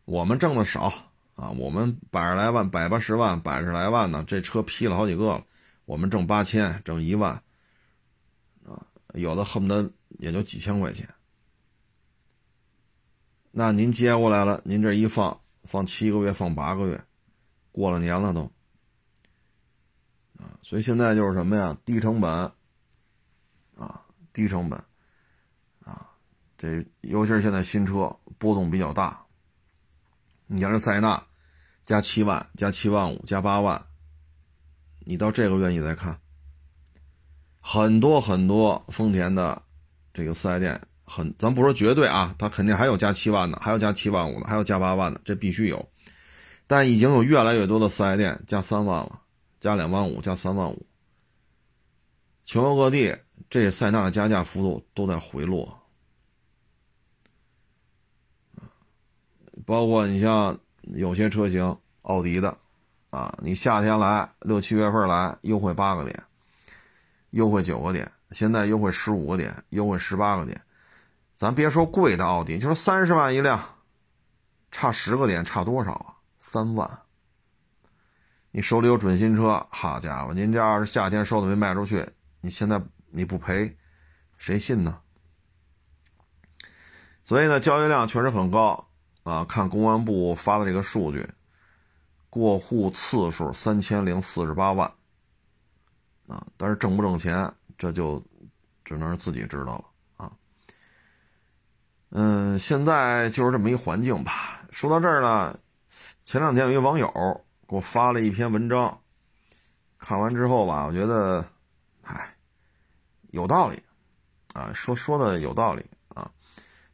[0.09, 0.91] 我们挣的少
[1.35, 5.45] 啊，我们百十来万、百八十万、百十来万呢，这车批了好几个了，
[5.85, 7.33] 我们挣八千、挣一万，
[8.65, 11.07] 啊，有的恨不得也就几千块钱。
[13.51, 16.99] 那您接过来了，您这一放，放七个月，放八个月，
[17.71, 18.51] 过了年了都。
[20.39, 21.77] 啊，所以现在就是什么呀？
[21.85, 22.51] 低成本，
[23.77, 24.01] 啊，
[24.33, 24.83] 低成本，
[25.85, 26.09] 啊，
[26.57, 29.23] 这尤其是现在新车波动比较大。
[30.51, 31.23] 你像这塞纳，
[31.85, 33.85] 加七万，加七万五，加八万，
[35.05, 36.19] 你到这个月你再看，
[37.59, 39.61] 很多很多丰田的
[40.11, 45.87] 这个四 S 店，很，咱不说绝对啊，它肯定还有加七万的，还有加七万五的，还有加八万的，这必须有。
[46.67, 49.21] 但已经有越来越多的四 S 店加三万了。
[49.59, 50.87] 加两万五，加三万五，
[52.45, 53.13] 全国各地
[53.49, 55.78] 这塞纳的加价幅度都在回落，
[59.69, 62.57] 包括你像有些车型，奥迪的，
[63.11, 66.23] 啊，你夏天来六七月份来优惠八个点，
[67.29, 70.59] 优惠九个点，现在优惠十五个点，优惠十八个点，
[71.35, 73.63] 咱别说贵的奥迪，就说三十万一辆，
[74.71, 76.15] 差十个点，差多少啊？
[76.39, 76.89] 三万。
[78.49, 82.09] 你手里有准新车，好家伙，您这要是夏天收的没卖出去，
[82.41, 83.77] 你现在你不赔，
[84.39, 84.99] 谁信呢？
[87.23, 88.88] 所以呢，交易量确实很高
[89.23, 89.43] 啊。
[89.45, 91.27] 看公安部发的这个数据，
[92.29, 94.91] 过户次数三千零四十八万
[96.27, 98.23] 啊，但是挣不挣钱，这就
[98.83, 99.85] 只能是自己知道了
[100.17, 100.31] 啊。
[102.09, 104.61] 嗯，现在就是这么一环境吧。
[104.71, 105.59] 说到这儿呢，
[106.23, 107.11] 前两天有一网友。
[107.69, 108.99] 给我发了一篇文章，
[109.99, 111.45] 看完之后吧，我觉得，
[112.01, 112.35] 哎，
[113.29, 113.79] 有道理，
[114.55, 115.85] 啊，说说的有道理。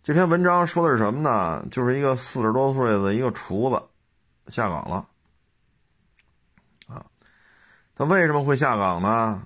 [0.06, 1.65] 这篇文章说的是什么呢？
[1.72, 5.08] 就是一个四十多岁的一个厨子下岗了，
[6.86, 7.04] 啊，
[7.96, 9.41] 他为什么会下岗呢？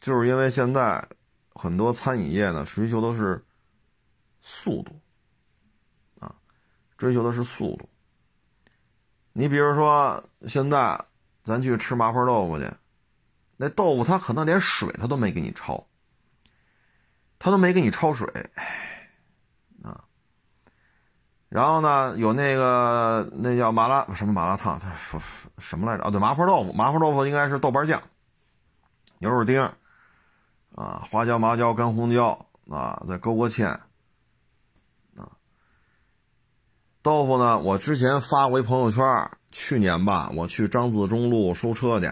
[0.00, 1.06] 就是因为现在
[1.52, 3.44] 很多餐饮业呢追求的是
[4.40, 4.98] 速度，
[6.20, 6.34] 啊，
[6.96, 7.86] 追求的是速度。
[9.34, 10.98] 你比如说，现在
[11.44, 12.66] 咱去吃麻婆豆腐去，
[13.58, 15.84] 那豆腐他可能连水他都没给你焯，
[17.38, 18.26] 他都没给你焯水，
[21.52, 25.20] 然后呢，有那个那叫麻辣什么麻辣烫，他说
[25.58, 26.04] 什么来着？
[26.04, 28.02] 啊，对，麻婆豆腐，麻婆豆腐应该是豆瓣酱、
[29.18, 29.60] 牛肉丁，
[30.74, 33.68] 啊，花椒、麻椒、干红椒，啊，再勾个芡。
[33.68, 33.82] 啊
[37.02, 37.58] 豆腐呢？
[37.58, 39.04] 我之前发过一朋友圈，
[39.50, 42.10] 去年吧，我去张自忠路收车去，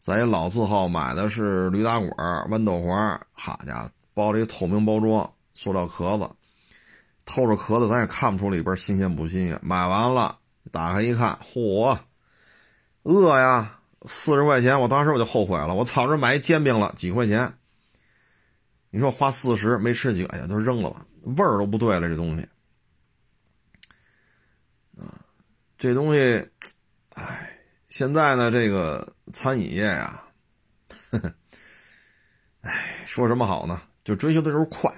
[0.00, 2.08] 在一老字号买的是驴打滚、
[2.48, 6.30] 豌豆黄，好家伙，包了一透明包装，塑料壳子，
[7.24, 9.58] 透着壳子，咱也看不出里边新鲜不新鲜。
[9.62, 10.38] 买完了，
[10.70, 11.98] 打开一看，嚯，
[13.02, 13.78] 饿呀！
[14.04, 17.54] 四十块钱，我当时我就后悔了，我操，这买一煎饼了，几块钱？
[18.90, 22.46] 你说花四十没吃几个，哎呀，都扔了吧，味儿都不对了，这东西
[24.98, 25.24] 啊。
[25.78, 26.48] 这东西，
[27.14, 27.58] 哎，
[27.88, 30.22] 现在呢，这个餐饮业呀，
[32.62, 33.80] 哎，说什么好呢？
[34.04, 34.92] 就追求的就是快，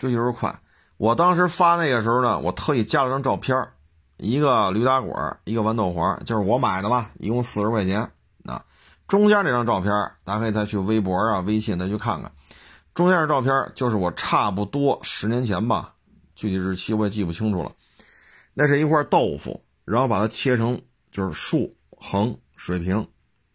[0.00, 0.58] 追求是快。
[0.96, 3.68] 我当时发那个时候呢，我特意加了张照片
[4.16, 5.12] 一个驴打滚，
[5.44, 8.10] 一个豌豆黄，就是我买的嘛，一共四十块钱。
[8.46, 8.64] 啊，
[9.06, 9.92] 中间这张照片，
[10.24, 12.32] 大家可以再去微博啊、微信再去看看，
[12.94, 15.94] 中间的照片就是我差不多十年前吧，
[16.34, 17.72] 具体日期我也记不清楚了。
[18.54, 20.80] 那是一块豆腐，然后把它切成
[21.12, 23.06] 就是竖、横、水平，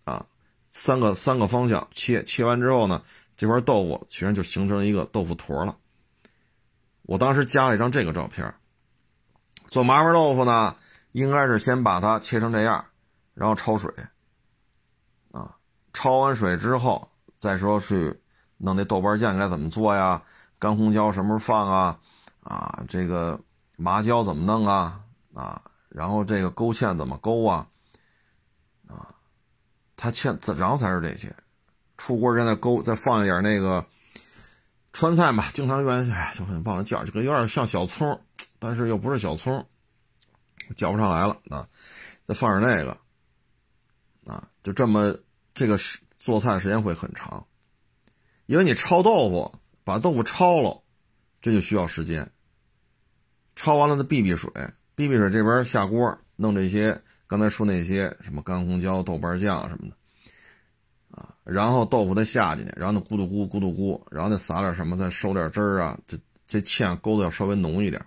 [0.04, 0.28] 啊，
[0.70, 2.24] 三个三个方向切。
[2.24, 3.02] 切完之后呢，
[3.36, 5.76] 这块豆腐其实就形成一个豆腐坨了。
[7.06, 8.54] 我当时加了一张这个照片。
[9.68, 10.76] 做麻婆豆腐呢，
[11.12, 12.86] 应该是先把它切成这样，
[13.34, 13.92] 然后焯水，
[15.32, 15.58] 啊，
[15.94, 18.20] 焯完水之后再说去
[18.58, 20.22] 弄那豆瓣酱该怎么做呀？
[20.60, 22.00] 干红椒什么时候放啊？
[22.42, 23.40] 啊，这个。
[23.78, 25.02] 麻椒怎么弄啊？
[25.34, 27.68] 啊，然后这个勾芡怎么勾啊？
[28.88, 29.14] 啊，
[29.98, 31.36] 它芡，然后才是这些。
[31.98, 33.86] 出锅现在勾，再放一点那个
[34.98, 38.18] 川菜嘛，经常愿哎，就很忘了叫，这个有点像小葱，
[38.60, 39.68] 但是又不是小葱，
[40.78, 41.68] 叫不上来了啊。
[42.26, 42.98] 再放点那个，
[44.26, 45.14] 啊，就这么
[45.54, 47.46] 这个时做菜时间会很长，
[48.46, 50.82] 因为你焯豆腐，把豆腐焯了，
[51.42, 52.32] 这就需要时间。
[53.54, 54.50] 焯完了的避避水，
[54.96, 59.98] 避避水这边下锅弄这些刚才说那些什么干红椒、豆瓣酱什么的。
[61.16, 68.06] 啊，然后豆腐再下进去，然后呢咕嘟咕咕嘟咕，然后再撒点什么，再收点汁儿啊，这这芡勾的要稍微浓一点。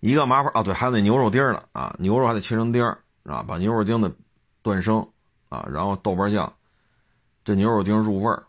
[0.00, 4.12] 一个麻花啊，对，还有那牛肉丁呢啊，牛肉还得切成丁儿啊，把牛肉丁的
[4.60, 4.98] 断生
[5.48, 6.52] 啊，然后豆瓣酱，
[7.42, 8.44] 这牛肉丁入味儿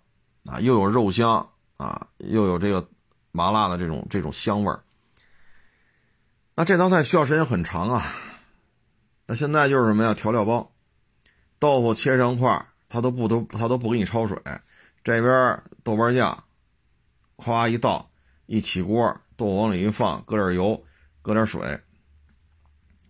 [0.46, 2.86] 啊，又有肉香啊，又有这个
[3.32, 4.84] 麻辣的这种这种香味儿。
[6.56, 8.04] 那这道菜需要时间很长啊。
[9.26, 10.14] 那现在就是什么呀？
[10.14, 10.72] 调料包，
[11.60, 12.67] 豆腐切成块儿。
[12.90, 14.42] 他都不都他都不给你焯水，
[15.04, 16.44] 这边豆瓣酱，
[17.36, 18.10] 夸一倒，
[18.46, 20.84] 一起锅，豆腐往里一放，搁点油，
[21.22, 21.82] 搁点水，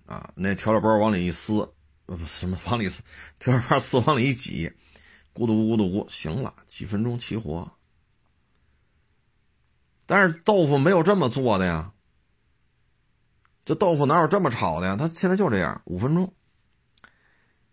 [0.05, 1.71] 啊，那调料包往里一撕，
[2.05, 3.03] 不什么往里撕，
[3.39, 4.71] 调料包撕往里一挤，
[5.33, 7.71] 咕嘟咕嘟咕，行了，几分钟起火。
[10.05, 11.91] 但是豆腐没有这么做的呀，
[13.65, 14.95] 这豆腐哪有这么炒的呀？
[14.95, 16.33] 他现在就这样，五分钟。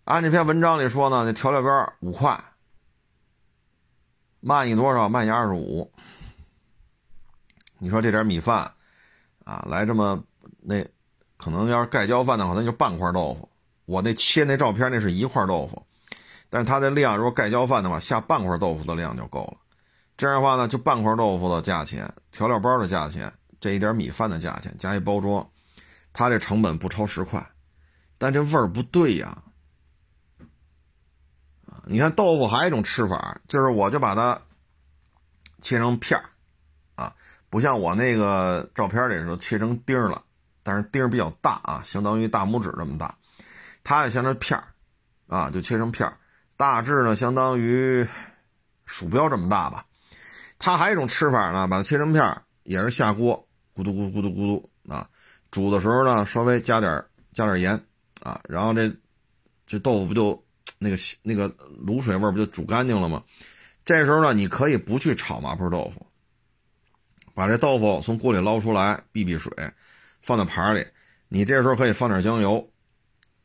[0.05, 2.38] 按这篇文章里说呢，那调料边五块，
[4.40, 5.09] 卖你多少？
[5.09, 5.90] 卖你二十五。
[7.79, 8.71] 你说这点米饭，
[9.45, 10.23] 啊，来这么
[10.61, 10.87] 那，
[11.38, 13.49] 可能要是盖浇饭的话，那就半块豆腐。
[13.87, 15.83] 我那切那照片那是一块豆腐，
[16.51, 19.57] 但是它的量如果盖浇饭的话，下半块豆腐的量就够了。
[20.19, 25.49] 这样的话呢，就半块豆腐的价钱，调料包的价钱，这一点米饭的价钱加一包装，
[26.12, 27.43] 它这成本不超十块，
[28.19, 29.43] 但这味儿不对呀。
[31.87, 34.40] 你看豆腐还有一种吃法，就是我就把它
[35.61, 36.25] 切成片儿，
[36.94, 37.14] 啊，
[37.51, 40.23] 不像我那个照片里头切成丁了，
[40.62, 43.14] 但是丁比较大啊，相当于大拇指这么大，
[43.83, 44.64] 它也像成片儿，
[45.27, 46.16] 啊，就切成片儿，
[46.57, 48.07] 大致呢相当于
[48.87, 49.85] 鼠标这么大吧。
[50.59, 55.07] 它还有一种吃法呢，把它切成片儿，也是下锅咕嘟咕嘟咕嘟咕嘟啊，
[55.51, 57.79] 煮的时候呢稍微加点加点盐
[58.23, 58.90] 啊，然后这
[59.66, 60.42] 这豆腐不就。
[60.79, 61.49] 那个那个
[61.85, 63.23] 卤水味不就煮干净了吗？
[63.85, 66.07] 这时候呢，你可以不去炒麻婆豆腐，
[67.35, 69.53] 把这豆腐从锅里捞出来，避避水，
[70.23, 70.87] 放在盘里。
[71.29, 72.67] 你这时候可以放点香油，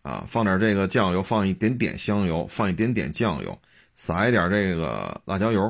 [0.02, 3.60] 啊，放点这个酱油，放一点点香油，放一点点酱油，
[3.96, 5.62] 撒一点这个辣椒油，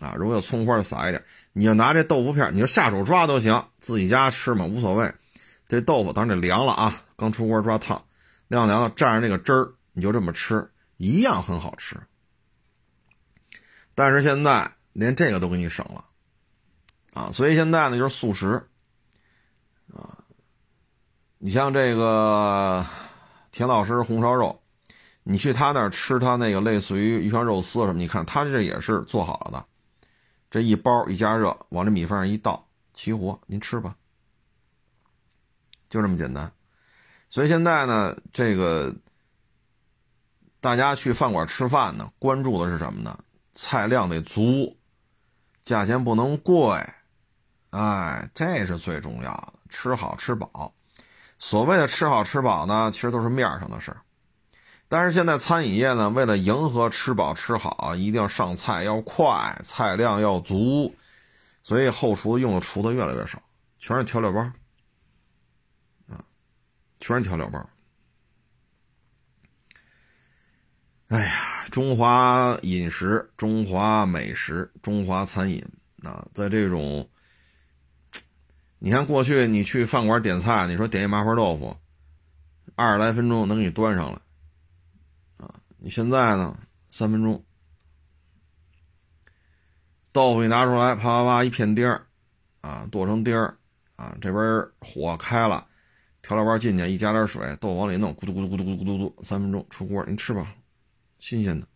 [0.00, 1.22] 啊，如果有葱花就撒一点。
[1.52, 5.12] 你就拿这豆腐片，你就下手抓都行，自己家吃嘛无所谓。
[5.68, 8.02] 这豆腐当然得凉了啊，刚出锅抓烫，
[8.48, 9.72] 晾凉了蘸着那个汁儿。
[9.96, 11.96] 你就这么吃，一样很好吃。
[13.94, 16.04] 但是现在连这个都给你省了，
[17.14, 18.62] 啊，所以现在呢就是素食，
[19.94, 20.18] 啊，
[21.38, 22.84] 你像这个
[23.50, 24.62] 田老师红烧肉，
[25.22, 29.66] 你去他那儿吃他那个类似于鱼香肉丝什么，你看他这也是做好了的，
[30.50, 33.96] 这一包一加热，往这米饭上一倒，齐活，您吃吧，
[35.88, 36.52] 就这么简单。
[37.30, 38.94] 所以现在呢，这个。
[40.66, 43.16] 大家去饭馆吃饭呢，关注的是什么呢？
[43.54, 44.76] 菜量得足，
[45.62, 46.84] 价钱不能贵，
[47.70, 49.52] 哎，这是最重要的。
[49.68, 50.74] 吃好吃饱，
[51.38, 53.98] 所谓的吃好吃饱呢，其实都是面上的事儿。
[54.88, 60.92] 但是现在餐饮业呢，为了迎合吃饱吃好，一定要上菜要快，菜量要足，
[61.62, 63.40] 所以后厨用的厨子越来越少，
[63.78, 64.40] 全是调料包，
[66.08, 66.18] 啊，
[66.98, 67.64] 全是调料包。
[71.08, 75.64] 哎呀，中华饮食、中华美食、中华餐饮
[76.02, 77.08] 啊，在这种，
[78.80, 81.76] 你看过去你去饭馆点菜，你说点一麻婆豆腐，
[82.74, 84.18] 二十来分钟能给你端上来，
[85.36, 86.58] 啊，你现在呢，
[86.90, 87.44] 三分钟，
[90.10, 92.04] 豆腐一拿出来，啪啪啪一片丁儿，
[92.62, 93.56] 啊，剁成丁儿，
[93.94, 94.42] 啊，这边
[94.80, 95.64] 火开了，
[96.20, 100.52] 调料包进去，一加点水，豆腐往里弄，咕嘟咕嘟咕嘟咕嘟咕嘟，三分钟出锅，你吃吧。
[101.18, 101.66] 新鲜的，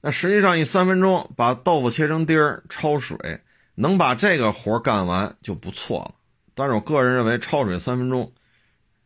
[0.00, 3.42] 那实际上，你三分钟把豆腐切成丁儿，焯水，
[3.74, 6.14] 能把这个活干完就不错了。
[6.54, 8.32] 但是我个人认为，焯水三分钟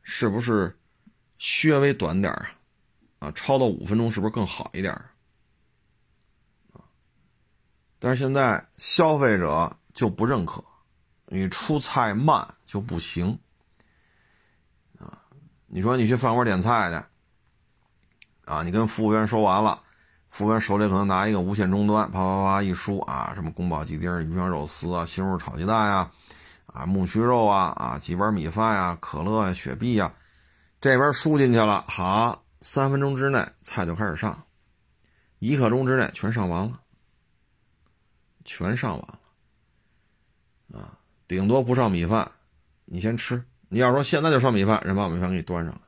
[0.03, 0.79] 是不是
[1.39, 2.49] 稍微短点啊？
[3.19, 4.93] 啊，焯到五分钟是不是更好一点
[6.73, 6.81] 啊？
[7.99, 10.65] 但是现在消费者就不认可，
[11.27, 13.39] 你出菜慢就不行
[14.99, 15.25] 啊。
[15.67, 17.12] 你说你去饭馆点菜去。
[18.45, 19.81] 啊，你跟服务员说完了，
[20.29, 26.11] 服务员手里可能拿一个无线终端，啪啪啪一输啊，什么宫保鸡丁、鱼香肉丝啊、西红柿炒鸡蛋呀，
[26.67, 30.13] 啊木须肉啊，啊几碗米饭呀、可乐呀、雪碧呀，
[30.81, 34.43] 这边输进去了，好，三分钟之内菜就开始上，
[35.39, 36.81] 一刻钟之内全上完了，
[38.45, 42.31] 全上完了，啊，顶多不上米饭，
[42.85, 43.45] 你先吃。
[43.69, 45.81] 你要说现在就上米饭，人把米饭给你端上来。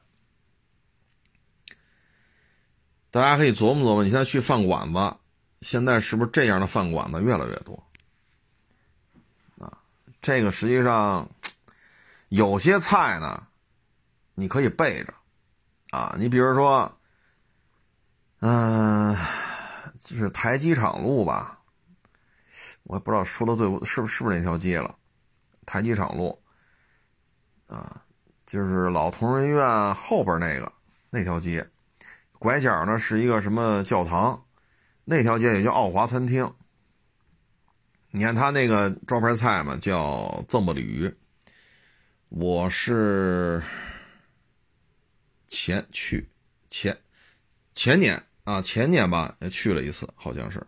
[3.15, 5.17] 大家可以琢磨琢磨，你现在去饭馆子，
[5.61, 7.81] 现在是不是这样的饭馆子越来越多？
[9.57, 9.79] 啊，
[10.21, 11.31] 这个实际上
[12.31, 13.47] 有些菜呢，
[14.35, 15.15] 你可以备着，
[15.91, 16.93] 啊，你比如说，
[18.41, 19.17] 嗯，
[20.01, 21.61] 就是台机场路吧，
[22.83, 24.93] 我也不知道说的对不，是不是不是那条街了？
[25.65, 26.37] 台机场路，
[27.69, 28.03] 啊，
[28.45, 30.73] 就是老同仁医院后边那个
[31.11, 31.65] 那条街。
[32.39, 34.45] 拐角呢是一个什么教堂，
[35.05, 36.53] 那条街也叫奥华餐厅。
[38.11, 41.13] 你看他那个招牌菜嘛，叫赠不鲤鱼。
[42.29, 43.63] 我是
[45.49, 46.29] 前去
[46.69, 46.97] 前
[47.75, 50.65] 前年啊，前年吧去了一次，好像是，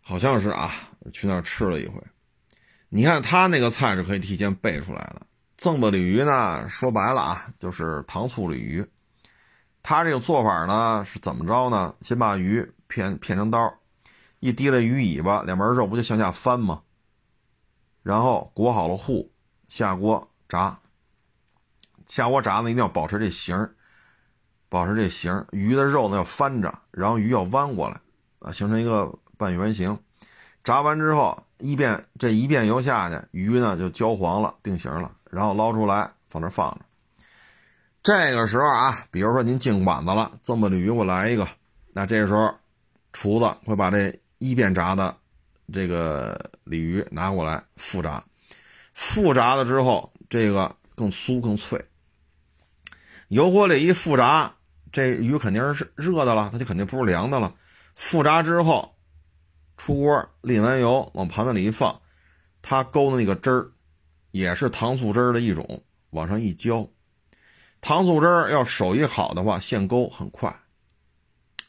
[0.00, 0.72] 好像是啊，
[1.12, 2.00] 去那儿吃了一回。
[2.88, 5.26] 你看他那个菜是可以提前备出来的。
[5.56, 8.86] 赠不鲤鱼呢，说白了啊，就是糖醋鲤鱼。
[9.88, 11.94] 他这个做法呢是怎么着呢？
[12.02, 13.72] 先把鱼片片成刀，
[14.38, 16.82] 一提了鱼尾巴，两边肉不就向下翻吗？
[18.02, 19.32] 然后裹好了糊，
[19.66, 20.78] 下锅炸。
[22.04, 23.70] 下锅炸呢，一定要保持这形
[24.68, 27.98] 保持这形鱼的肉呢要翻着，然后鱼要弯过来，
[28.40, 29.98] 啊，形成一个半圆形。
[30.62, 36.80] 炸完之后，一遍这一遍油下去，鱼呢就焦黄了，定型了，然后捞出来放这放着。
[38.02, 41.46] 这个时候啊，比如说您进馆子了，这么鲤鱼我来一个，
[41.92, 42.54] 那这时候，
[43.12, 45.14] 厨子会把这一遍炸的
[45.72, 48.24] 这个鲤鱼拿过来复炸，
[48.94, 51.84] 复炸了之后，这个更酥更脆。
[53.28, 54.54] 油锅里一复炸，
[54.90, 57.52] 这鱼肯定是热的了，它就肯定不是凉的了。
[57.94, 58.94] 复炸之后，
[59.76, 62.00] 出锅沥完油，往盘子里一放，
[62.62, 63.70] 它勾的那个汁儿，
[64.30, 66.88] 也是糖醋汁儿的一种，往上一浇。
[67.80, 70.54] 糖醋汁儿要手艺好的话，现勾很快，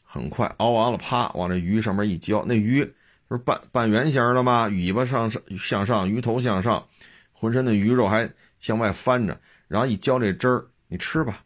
[0.02, 2.84] 很快熬完了，啪往这鱼上面一浇，那鱼
[3.28, 4.68] 不是半半圆形的吗？
[4.68, 6.84] 尾巴上上向上，鱼头向上，
[7.32, 11.44] 浑身的鱼肉还向外翻着，然后一浇这汁儿，你吃吧。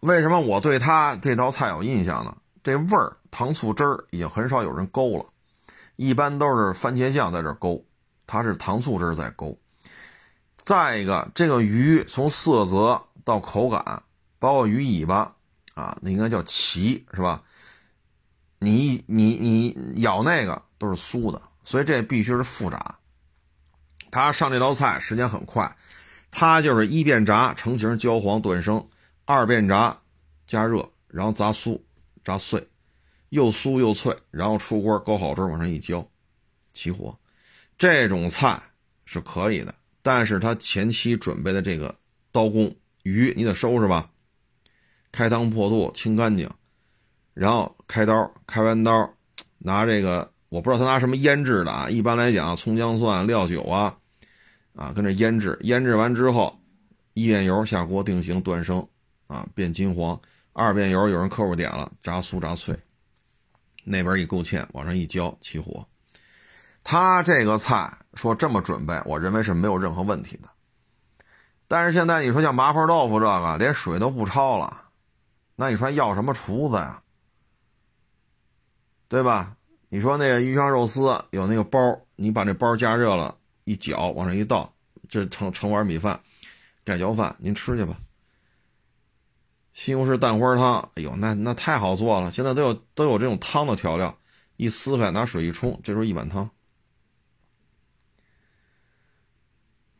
[0.00, 2.36] 为什么我对他这道菜有印象呢？
[2.62, 5.26] 这味儿，糖醋汁儿已经很少有人勾了，
[5.96, 7.84] 一般都是番茄酱在这勾，
[8.26, 9.58] 它是糖醋汁儿在勾。
[10.64, 14.02] 再一个，这个鱼从色泽到口感，
[14.38, 15.36] 包括鱼尾巴
[15.74, 17.42] 啊，那应该叫鳍是吧？
[18.60, 22.98] 你你你咬那个都是酥的，所以这必须是复炸。
[24.10, 25.76] 它上这道菜时间很快，
[26.30, 28.88] 它就是一遍炸成型焦黄断生，
[29.26, 29.98] 二遍炸
[30.46, 31.78] 加热，然后炸酥
[32.24, 32.66] 炸碎，
[33.28, 36.08] 又酥又脆，然后出锅勾好汁往上一浇，
[36.72, 37.18] 起火。
[37.76, 38.62] 这种菜
[39.04, 39.74] 是可以的。
[40.04, 41.96] 但是他前期准备的这个
[42.30, 44.10] 刀工鱼，你得收拾吧，
[45.10, 46.46] 开膛破肚清干净，
[47.32, 49.14] 然后开刀，开完刀，
[49.56, 53.96] 拿这个我不知道他拿什么腌制的啊，一般来讲葱姜蒜料酒啊，
[54.74, 56.60] 啊跟这腌制，腌制完之后，
[57.14, 58.86] 一遍油下锅定型断生，
[59.26, 60.20] 啊变金黄，
[60.52, 62.78] 二遍油有人客户点了，炸酥炸脆，
[63.84, 65.88] 那边一勾芡往上一浇起火。
[66.84, 70.48] 他这个菜说这么准备，我认为是没有任何问题的。
[71.66, 74.82] 但是现在你说像麻婆豆腐这个，连水都不焯了，
[75.56, 77.02] 那你说要什么厨子呀？
[79.08, 79.56] 对吧？
[79.88, 84.72] 你说那个鱼香肉丝有那个包，你把那包加热了，一搅往上一倒，
[85.08, 86.20] 这盛盛碗米饭，
[86.84, 87.96] 盖浇饭，您吃去吧。
[89.72, 94.16] 西红柿蛋花汤，哎呦，那那太好做了，现在都有都有这种汤的调料，
[94.56, 96.50] 一撕开拿水一冲，这就是一碗汤。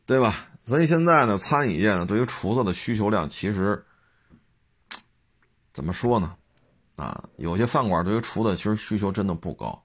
[0.05, 0.47] 对吧？
[0.63, 3.85] 所以现在呢，餐饮业呢，对于厨子的需求量其实
[5.73, 6.35] 怎么说呢？
[6.95, 9.83] 啊，有些饭馆对于厨子其实需求真的不高，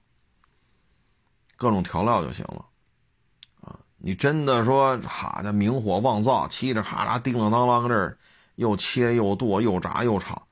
[1.57, 2.65] 各种调料就行了。
[3.61, 8.17] 啊，你真的说，哈，那明火旺灶，嘁哩喀啦，叮当当啷，这儿
[8.55, 10.47] 又切又剁又炸又炒，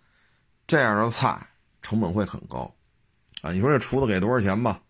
[0.67, 1.47] 这样的菜
[1.81, 2.75] 成本会很高。
[3.41, 4.81] 啊，你说这厨子给多少钱吧？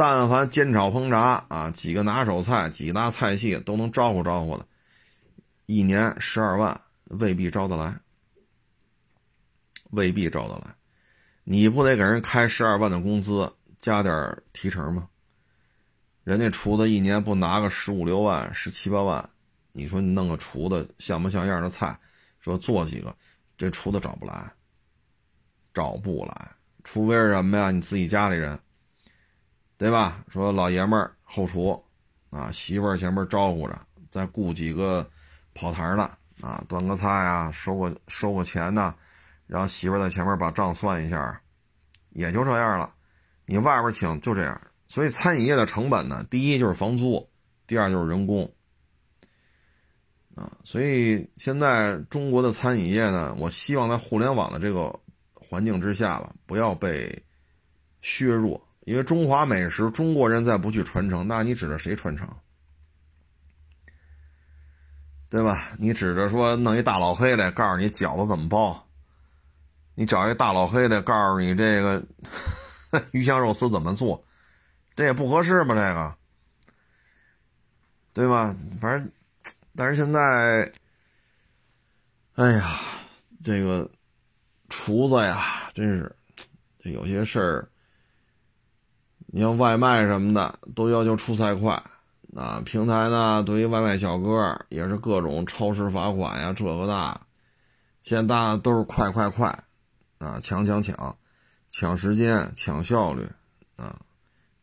[0.00, 4.64] 但凡煎炒烹炸啊，几个拿手菜，几大菜系都能招呼招呼的，
[5.66, 7.98] 一年十二万未必招得来，
[9.90, 10.72] 未必招得来。
[11.42, 15.08] 你不得给人开十二万的工资，加点提成吗？
[16.22, 19.28] 人家厨子一年不拿个十五六万、十七八万，
[19.72, 21.98] 你说你弄个厨子像不像样的菜？
[22.38, 23.12] 说做几个，
[23.56, 24.48] 这厨子找不来，
[25.74, 26.50] 找不来。
[26.84, 27.72] 除非是什么呀？
[27.72, 28.56] 你自己家里人，
[29.78, 30.24] 对吧？
[30.28, 31.82] 说老爷们儿后厨，
[32.30, 33.78] 啊，媳妇儿前面招呼着，
[34.10, 35.08] 再雇几个
[35.54, 36.02] 跑堂的，
[36.40, 38.92] 啊，端个菜啊，收个收个钱呐，
[39.46, 41.40] 然后媳妇儿在前面把账算一下，
[42.10, 42.92] 也就这样了。
[43.46, 44.60] 你外边请就这样。
[44.88, 47.28] 所以餐饮业的成本呢，第一就是房租，
[47.66, 48.52] 第二就是人工，
[50.34, 54.98] 啊，所以现在中国的餐饮业呢，我希望在互联网的这个
[55.34, 57.22] 环境之下吧，不要被
[58.00, 62.26] 削弱，因为中华美食，中国人再不去传承，那你指着谁传承？
[65.28, 65.72] 对吧？
[65.78, 68.88] 你指着说弄一大老黑来告诉你饺子怎么包，
[69.94, 72.02] 你找一大老黑来告诉你这个
[73.12, 74.24] 鱼香肉丝怎么做？
[74.96, 75.74] 这也不合适吧？
[75.74, 76.16] 这个，
[78.14, 78.56] 对吧？
[78.80, 79.12] 反正，
[79.76, 80.72] 但是现在，
[82.36, 82.80] 哎呀，
[83.44, 83.86] 这个
[84.70, 86.16] 厨子呀，真是，
[86.84, 87.68] 有些事儿，
[89.28, 91.82] 你像外卖什么的，都要求出菜快。
[92.36, 97.18] 啊，平台呢，对于外卖小哥也是各种超时罚款呀，这个那，
[98.02, 99.48] 现在大家都是快快快，
[100.18, 101.16] 啊，抢抢抢，
[101.70, 103.28] 抢时间，抢效率，
[103.76, 103.98] 啊。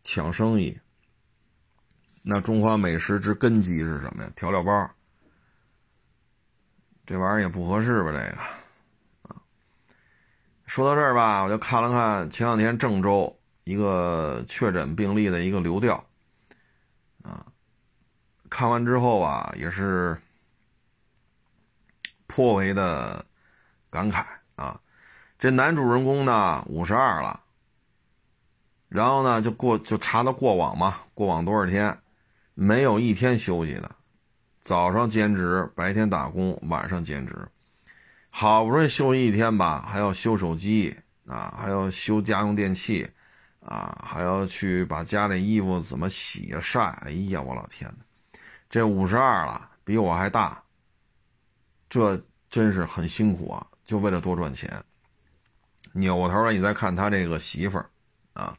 [0.08, 0.78] 抢生意，
[2.22, 4.30] 那中华美食之根基是什么呀？
[4.36, 4.92] 调料包，
[7.08, 8.12] 这玩意儿也不合适吧？
[8.12, 8.38] 这个
[9.24, 9.42] 啊，
[10.68, 13.35] 说到这儿吧，我就看了看前两天郑州
[13.66, 16.06] 一个确诊病例的一个流调，
[17.24, 17.46] 啊，
[18.50, 20.16] 看完之后啊，也是
[22.28, 23.26] 颇为的
[23.90, 24.24] 感慨
[24.56, 24.80] 啊。
[25.40, 27.42] 这男主人公呢，五十二了。
[28.88, 32.00] 然后呢，就过就查到过往嘛，过往多少天，
[32.54, 33.96] 没有一天休息的，
[34.62, 37.48] 早上兼职，白天打工，晚上兼职，
[38.30, 40.96] 好不容易休息一天吧，还要修手机
[41.26, 43.10] 啊，还要修家用电器，
[43.66, 48.40] 啊，还要去把家里衣服怎么洗啊晒，哎呀，我老天呐，
[48.70, 50.64] 这五十二了，比我还大，
[51.90, 54.72] 这真是很辛苦啊，就为了多赚钱。
[55.94, 57.90] 扭过头来，你再看他这个媳妇儿，
[58.34, 58.56] 啊。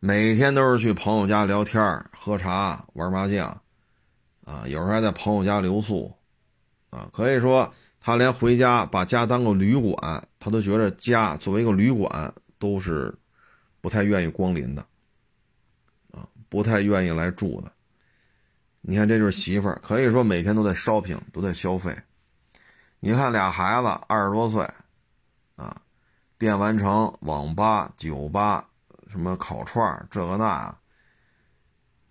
[0.00, 1.82] 每天都是去朋友家聊天
[2.16, 3.46] 喝茶、玩麻将，
[4.44, 6.16] 啊，有时候还在朋友家留宿，
[6.90, 13.12] 啊，可以说他连回家把家当个旅馆，他都觉得家作为一个旅馆都是
[13.80, 14.82] 不太愿意光临的，
[16.12, 17.72] 啊，不太愿意来住的。
[18.80, 21.96] 你看，这就是媳妇儿，可以说每天都在 shopping，都在消费。
[23.00, 24.68] 你看俩孩子二十多岁，
[25.56, 25.80] 啊，
[26.38, 28.68] 电玩城、网吧、酒吧。
[29.10, 30.76] 什么烤串这个那，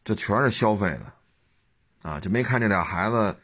[0.04, 3.36] 这全是消费的，啊，就没看这俩孩子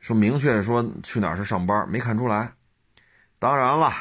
[0.00, 2.50] 说明确说去哪儿是上班，没看出来。
[3.38, 3.92] 当然了，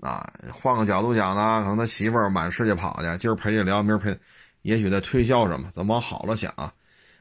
[0.00, 4.18] 啊，换个角度讲呢，可能他媳妇儿满世界跑去，今儿陪着聊，明儿陪，
[4.62, 5.70] 也许在推销什么。
[5.72, 6.72] 咱往好了想啊，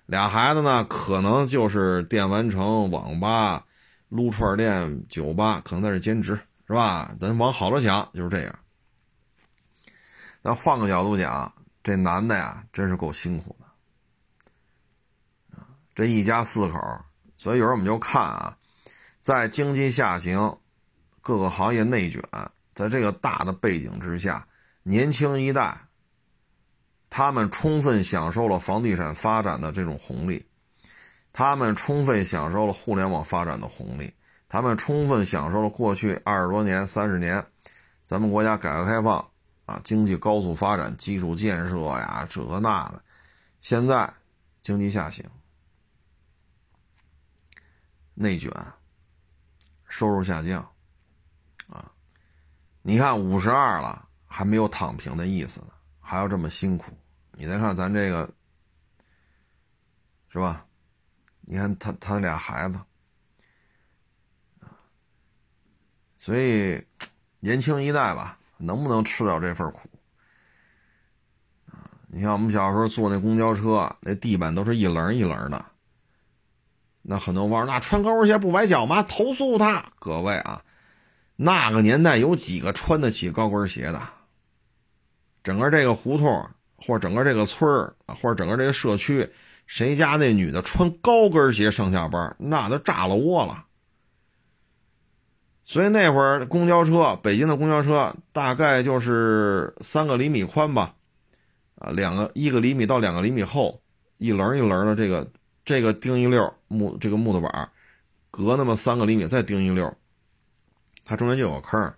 [0.05, 3.65] 俩孩子呢，可能就是电玩城、网吧、
[4.07, 7.13] 撸串店、酒吧，可能在这兼职，是吧？
[7.19, 8.59] 咱往好了想，就是这样。
[10.41, 11.53] 那换个角度讲，
[11.83, 13.65] 这男的呀，真是够辛苦的
[15.57, 15.67] 啊！
[15.93, 16.79] 这一家四口，
[17.35, 18.55] 所以有时候我们就看啊，
[19.19, 20.57] 在经济下行、
[21.21, 22.23] 各个行业内卷，
[22.79, 24.47] 在这个大的背景之下，
[24.83, 25.77] 年轻一代
[27.09, 30.45] 他们充分享受了房地产发展的这种红利，
[31.33, 34.13] 他们充分享受了互联网发展的红利，
[34.47, 37.45] 他们充分享受了过去二十多年、三十年
[38.05, 39.29] 咱们国家改革开放。
[39.65, 43.03] 啊，经济高速发展，基础建设呀，这那的，
[43.61, 44.11] 现在
[44.63, 45.23] 经济下行，
[48.15, 48.51] 内卷，
[49.87, 50.67] 收入下降，
[52.81, 55.67] 你看五十二了，还没有躺平的意思呢，
[55.99, 56.91] 还要这么辛苦。
[57.33, 58.29] 你再看咱这个，
[60.29, 60.65] 是吧？
[61.41, 62.79] 你看他他俩孩子，
[66.17, 66.85] 所以
[67.39, 68.37] 年轻一代吧。
[68.61, 69.89] 能不能吃了这份苦
[71.67, 71.79] 啊？
[72.07, 75.65] 你像我们小时候坐那公交车，那地板都是一棱一棱的。
[77.01, 79.01] 那很多网友那穿高跟鞋不崴脚吗？
[79.03, 79.93] 投诉他！
[79.97, 80.61] 各位啊，
[81.41, 84.01] 那个年代有几个穿得起高跟鞋的？
[85.41, 89.29] 整个这个胡同，或者整个这个村儿，或者整个这个社区，
[89.65, 93.67] 谁家那女的穿高跟鞋上下班，那都炸了窝了。
[95.63, 100.95] 所以那会儿公交车，北京的公交车大概就是三个厘米宽吧，
[101.75, 103.81] 啊，两个一个厘米到两个厘米厚，
[104.17, 105.31] 一棱一棱的这个
[105.63, 107.69] 这个钉一溜木这个木头板，
[108.29, 109.95] 隔那么三个厘米再钉一溜，
[111.09, 111.91] 它中间就有坑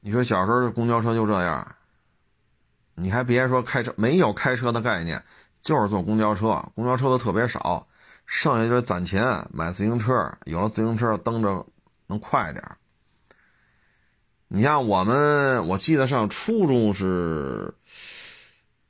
[0.00, 1.76] 你说小时候公交车就这样，
[2.96, 5.22] 你还别说开车，没有开车的概念，
[5.60, 7.86] 就是坐公交车，公交车都特别少。
[8.26, 11.64] 剩下就是攒钱买自行车，有了自行车蹬着
[12.08, 12.64] 能快点
[14.48, 17.72] 你像我们，我记得上初中是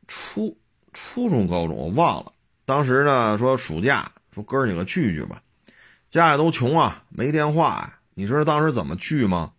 [0.07, 0.57] 初
[0.95, 2.33] 初中、高中我忘了。
[2.64, 5.43] 当时呢说暑假说哥几个聚聚吧，
[6.09, 8.01] 家里都穷啊，没电话。
[8.15, 9.53] 你知道当时怎么聚吗？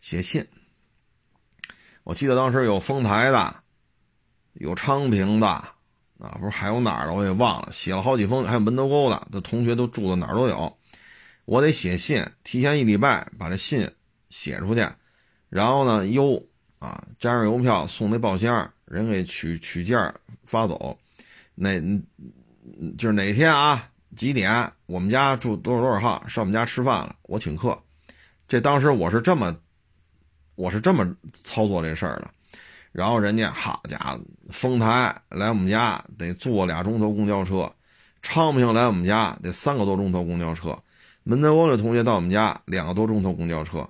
[0.00, 0.46] 写信。
[2.04, 3.56] 我记得当时有丰台的，
[4.54, 5.46] 有昌平的。
[6.20, 10.78] 啊，不是还有哪儿的，我也忘了，写了好几封，还有门头沟的，的同学都住的哪儿都有。
[11.44, 13.90] 我得写信，提前一礼拜把这信
[14.30, 14.88] 写出去，
[15.50, 16.40] 然后呢邮
[16.78, 20.14] 啊，加上邮票送那报箱，人给取取件
[20.44, 20.96] 发走。
[21.56, 21.78] 哪
[22.96, 27.78] 就是哪天啊，几点我们家住多少多少号，上我们家吃饭了，我请客。
[28.46, 29.56] 这当时我是这么，
[30.54, 31.06] 我是这么
[31.42, 32.30] 操作这事儿的。
[32.92, 37.72] 然后人家好家伙，丰台来我们家得坐俩钟头公交车，
[38.22, 40.78] 昌平来我们家得三个多钟头公交车，
[41.24, 43.88] 门头沟的同学到我们家两个多钟头公交车。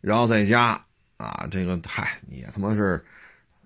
[0.00, 0.82] 然后在家
[1.18, 3.04] 啊，这个嗨，你他妈是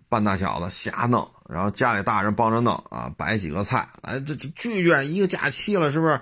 [0.09, 6.21] 半大小子瞎弄，然后家里大人帮着弄啊，摆几个菜，来这这聚聚，一个假期了是不是？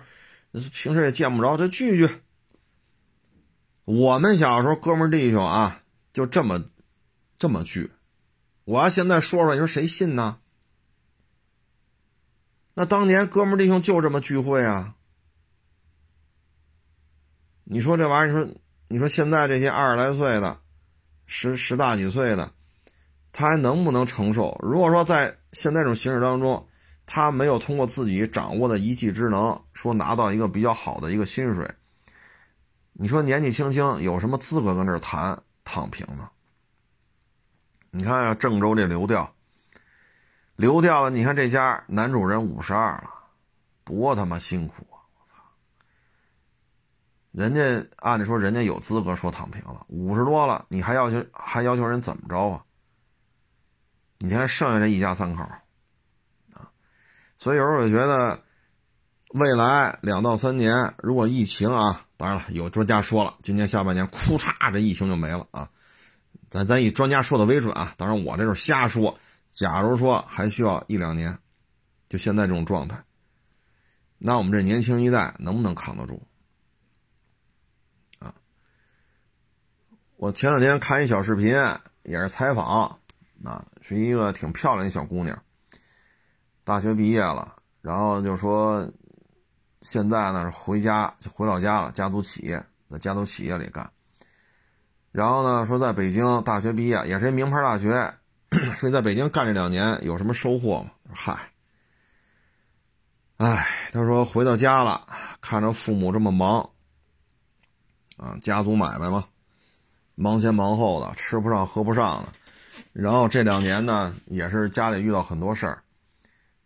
[0.73, 2.09] 平时也见不着，这聚聚。
[3.85, 6.65] 我们小时候哥们弟兄啊，就这么。
[7.41, 7.93] 这么聚，
[8.65, 10.41] 我要现在说说，你说谁信呢？
[12.75, 14.97] 那当年哥们弟兄就这么聚会啊。
[17.63, 18.55] 你说这玩意儿，你说
[18.89, 20.59] 你说现在这些二十来岁的，
[21.27, 22.53] 十十大几岁的，
[23.33, 24.59] 他还能不能承受？
[24.63, 26.67] 如果说在现在这种形式当中，
[27.07, 31.71] 他没有通过自己掌握的一技之能，说拿到一个比较好的一个薪水，
[32.93, 36.29] 你说年纪轻轻有什么资格跟这谈躺平呢？
[37.91, 39.33] 你看啊，郑州这流调，
[40.57, 43.11] 流调的，你看这家男主人五十二了，
[43.85, 45.01] 多他妈辛苦啊！
[45.15, 45.37] 我操，
[47.33, 52.63] 人家按理说人家有资格说躺平了，五十多了，你还要求还要求人怎么着啊？
[54.19, 55.43] 你看剩下这一家三口，
[56.53, 56.71] 啊，
[57.39, 58.43] 所以有时候我觉得，
[59.31, 65.71] 未来两到三年，如果疫情啊，当然了，有专家说了，今年下半年，哭嚓，这疫情就没了啊。
[66.51, 69.19] 咱咱以专家说的为准啊，当然我这是瞎说。
[69.51, 71.39] 假如说还需要一两年，
[72.09, 73.03] 就现在这种状态，
[74.19, 76.23] 那我们这年轻一代能不能扛得住？
[78.19, 78.35] 啊，
[80.17, 81.55] 我前两天看一小视频，
[82.03, 82.98] 也是采访，
[83.45, 85.43] 啊，是一个挺漂亮的小姑娘，
[86.65, 88.91] 大学毕业了，然后就说
[89.83, 93.91] 现在呢回家就回老家了，家族企业在家族企业里干。
[95.13, 98.15] 然后呢，说在北京大学毕业，也是一名牌大学。
[98.77, 100.91] 说在北京干这两年有什么收获吗？
[101.13, 101.51] 嗨，
[103.37, 105.07] 哎，他说回到家了，
[105.43, 106.71] 看着父母这么忙，
[108.17, 109.27] 啊，家族买卖嘛，
[110.15, 112.29] 忙前忙后的，吃不上喝不上的。
[112.93, 115.83] 然后这两年呢，也是家里遇到很多事儿，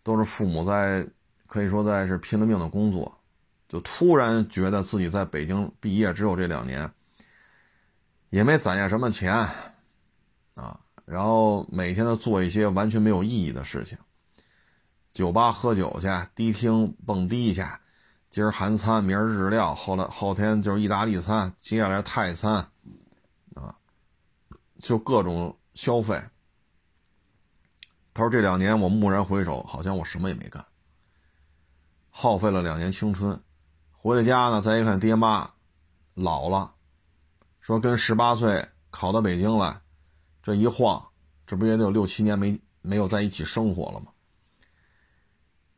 [0.03, 1.07] 都是父母在，
[1.47, 3.19] 可以说在是拼了命的工作，
[3.69, 6.91] 就突然觉得自己在北京毕业只有这两年。
[8.31, 9.47] 也没攒下什么钱，
[10.55, 13.99] 啊，然后每天都做一些完全没有意义的事情，
[15.13, 17.63] 酒吧喝酒去，迪厅蹦迪去，
[18.31, 22.55] 今儿韩餐，明儿日料，后来后天就是意大利餐，接下来泰餐，
[23.55, 23.77] 啊，
[24.81, 26.23] 就各种消费。
[28.15, 30.65] 他说这两年我蓦然回首，好像我什么也没干，
[32.11, 33.43] 耗费了两年青春，
[33.91, 35.51] 回了家呢，再一看爹妈
[36.15, 36.75] 老了。
[37.61, 39.81] 说跟十八岁考到北京来，
[40.43, 41.09] 这一晃，
[41.47, 44.07] 这不也得有六七年没没有在一起生活了吗？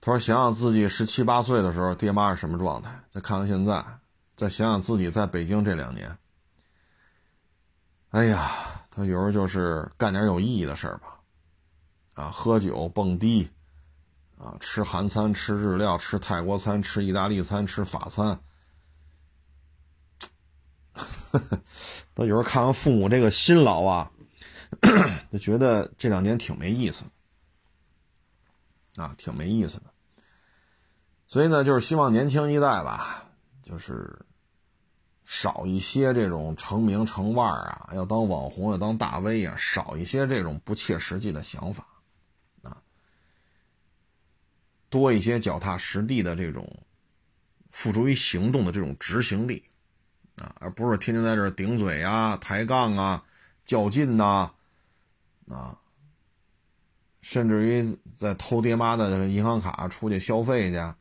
[0.01, 2.91] 他说：“想想自己十七八岁的时候，爹妈是什么状态？
[3.11, 3.83] 再看看现在，
[4.37, 6.19] 再想想自己在北京这两年，
[8.11, 11.19] 哎呀，他有时候就是干点有意义的事儿吧，
[12.15, 13.51] 啊，喝酒蹦迪，
[14.39, 18.39] 啊，吃韩餐，吃日料，吃泰国餐，吃意大利餐，吃法餐。
[22.15, 24.13] ”他有时候看看父母这个辛劳啊，
[25.33, 27.05] 就觉得这两年挺没意思
[28.95, 29.93] 啊，挺没意思的。
[31.27, 33.25] 所以呢，就是希望年轻一代吧，
[33.65, 34.25] 就是
[35.25, 41.87] 少一些这种成名成腕啊，要当网红要当大 V 啊，少一些这种不切实际的想法
[42.63, 42.77] 啊，
[44.89, 46.69] 多一些脚踏实地的这种
[47.71, 49.63] 付诸于行动的这种执行力
[50.37, 53.25] 啊，而不是天天在这顶嘴啊、抬杠啊、
[53.65, 54.51] 较劲呐
[55.49, 55.79] 啊。
[57.27, 60.95] 甚至于在偷爹妈的银行卡出去消费去，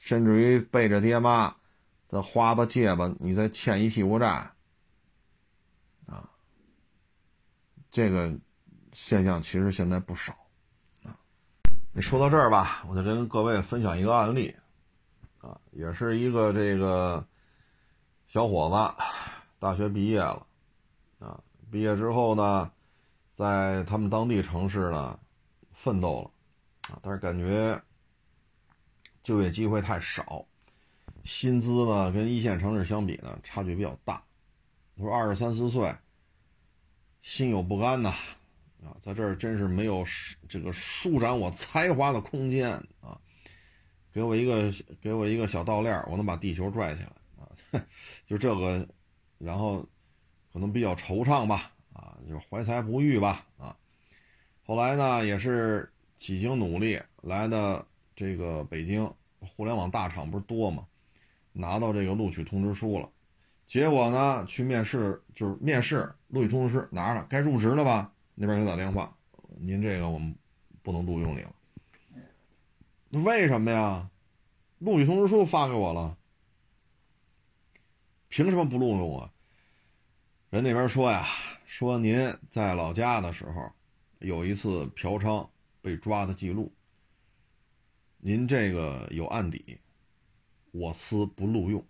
[0.00, 1.54] 甚至于背着爹妈
[2.10, 4.26] 再花吧借吧，你再欠一屁股债，
[6.08, 6.28] 啊，
[7.90, 8.36] 这个
[8.92, 10.32] 现象其实现在不少，
[11.04, 11.16] 啊，
[11.92, 14.52] 你说到这儿吧，我就跟各位分享一个案例，
[15.38, 17.24] 啊，也是一个这个
[18.26, 19.04] 小伙子，
[19.60, 20.44] 大学毕业了，
[21.20, 21.40] 啊，
[21.70, 22.70] 毕业之后呢，
[23.36, 25.16] 在他们当地城市呢。
[25.72, 27.80] 奋斗了，啊，但是感觉
[29.22, 30.44] 就业机会太少，
[31.24, 34.22] 薪资呢跟一线城市相比呢差距比较大。
[34.96, 35.94] 他说二十三四岁，
[37.20, 38.10] 心有不甘呐，
[38.82, 40.04] 啊，在这儿真是没有
[40.48, 43.18] 这个舒展我才华的空间啊！
[44.12, 47.84] 给我一个给我一个小倒链，我能把地球拽起来啊！
[48.26, 48.86] 就这个，
[49.38, 49.86] 然后
[50.52, 53.76] 可能比较惆怅吧，啊，就是怀才不遇吧，啊。
[54.64, 60.86] 后来呢，也是几经努力来的这个北京互联网大厂不是多吗？
[61.52, 63.08] 拿到这个录取通知书了，
[63.66, 68.12] 结果呢去面试，就是面试录取通知书拿着，该入职了吧？
[68.34, 69.16] 那边给打电话，
[69.58, 70.34] 您这个我们
[70.82, 71.52] 不能录用你了。
[73.10, 74.08] 为什么呀？
[74.78, 76.16] 录取通知书发给我了，
[78.28, 79.30] 凭什么不录用我？
[80.50, 81.26] 人那边说呀，
[81.66, 83.70] 说您在老家的时候。
[84.18, 85.48] 有一次嫖娼
[85.80, 86.70] 被抓的记录，
[88.18, 89.78] 您这个有案底，
[90.70, 91.84] 我司不录用。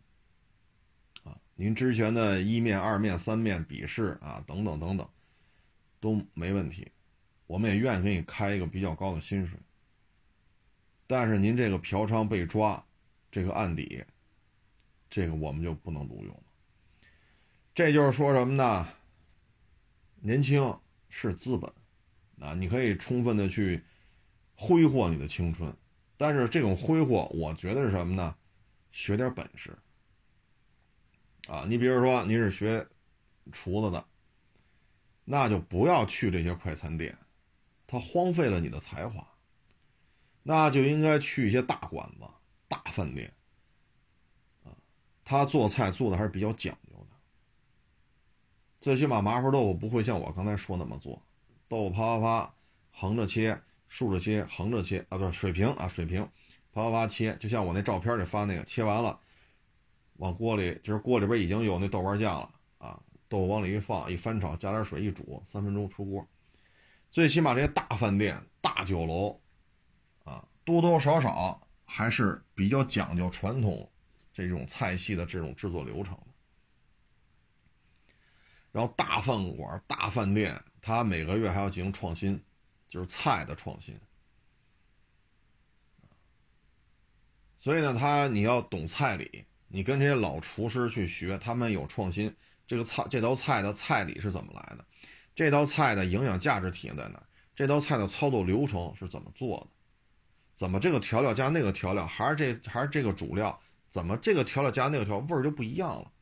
[1.24, 5.08] 啊，您之前的一面、二面、三面笔试啊，等等等等，
[6.00, 6.90] 都没问题，
[7.46, 9.58] 我们也愿意给你开一个比较高的薪水。
[11.06, 12.84] 但是您这个嫖娼被抓，
[13.30, 14.04] 这个案底，
[15.08, 16.42] 这个我们就不能录用了。
[17.74, 18.88] 这就是说什么呢？
[20.20, 20.78] 年轻
[21.08, 21.72] 是资本。
[22.40, 23.82] 啊，你可以充分的去
[24.54, 25.76] 挥霍你的青春，
[26.16, 28.34] 但是这种挥霍，我觉得是什么呢？
[28.92, 29.76] 学点本事。
[31.48, 32.86] 啊，你比如说你是学
[33.52, 34.04] 厨子的，
[35.24, 37.16] 那就不要去这些快餐店，
[37.86, 39.26] 它荒废了你的才华。
[40.42, 42.26] 那就应该去一些大馆子、
[42.66, 43.32] 大饭店。
[44.64, 44.72] 啊，
[45.24, 47.06] 他做菜做的还是比较讲究的，
[48.80, 51.22] 最起码麻婆豆腐不会像我刚才说那么做。
[51.68, 52.54] 豆腐啪啪啪，
[52.90, 56.28] 横着切，竖着切，横着切啊，不是水平啊，水平，
[56.80, 59.18] 啪啪啪切，就像我那照片里发那个，切完了，
[60.16, 66.26] 往锅里，就是锅里边已经有那豆瓣酱了啊，豆往里一放，一翻炒，加点水一煮，三分钟出锅。
[67.10, 69.40] 最起码这些大饭店、大酒楼，
[70.24, 73.90] 啊，多多少少还是比较讲究传统
[74.32, 76.16] 这种菜系的这种制作流程。
[78.72, 80.60] 然后大饭馆、大饭店。
[80.82, 82.42] 他每个月还要进行创新，
[82.88, 83.94] 就是菜的创新。
[87.60, 92.34] 所以呢，他你要懂菜理，你跟这些老厨师去学，他们有创新。
[92.66, 94.84] 这个菜这道菜的菜理是怎么来的？
[95.34, 97.22] 这道菜的营养价值体现在哪？
[97.54, 99.66] 这道菜的操作流程是怎么做的？
[100.54, 103.60] 怎么这个调料加那个调料，还是这还是这个主料？
[103.90, 106.12] 怎么这个调料加那个调味儿就不一样了？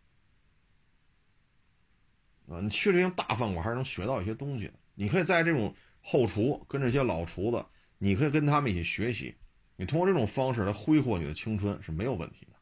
[2.56, 4.72] 啊，你去这些大饭馆还是能学到一些东西。
[4.94, 7.64] 你可以在这种后厨跟这些老厨子，
[7.98, 9.34] 你可以跟他们一起学习。
[9.80, 12.52] 你通过这种方式来挥霍你的青春是没有问题的。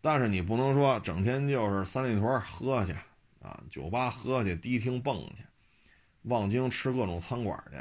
[0.00, 2.92] 但是你不能说整天就是三里屯喝去
[3.40, 5.44] 啊，酒吧喝去，迪厅蹦去，
[6.22, 7.76] 望京吃各种餐馆去。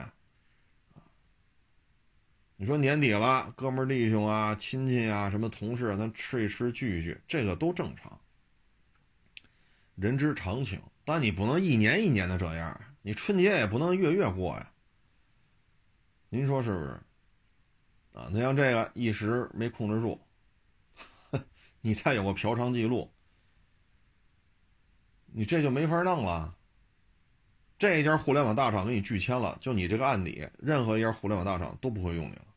[2.55, 8.19] 你说年底了，哥们弟兄啊、亲戚啊、什么同事，啊咱吃一吃聚一聚，这个都正常。
[9.95, 14.72] 人之常情，但你不能一年一年的这样，你春节也不能月月过呀。
[16.33, 16.99] 您说是不是？
[18.13, 20.19] 啊，那像这个一时没控制住，
[21.79, 23.07] 你再有个嫖娼记录，
[25.27, 26.55] 你这就没法弄了。
[27.77, 32.47] 这一家互联网大厂给你拒签了，就你这个案底，任何一家互联网大厂都不会用你了。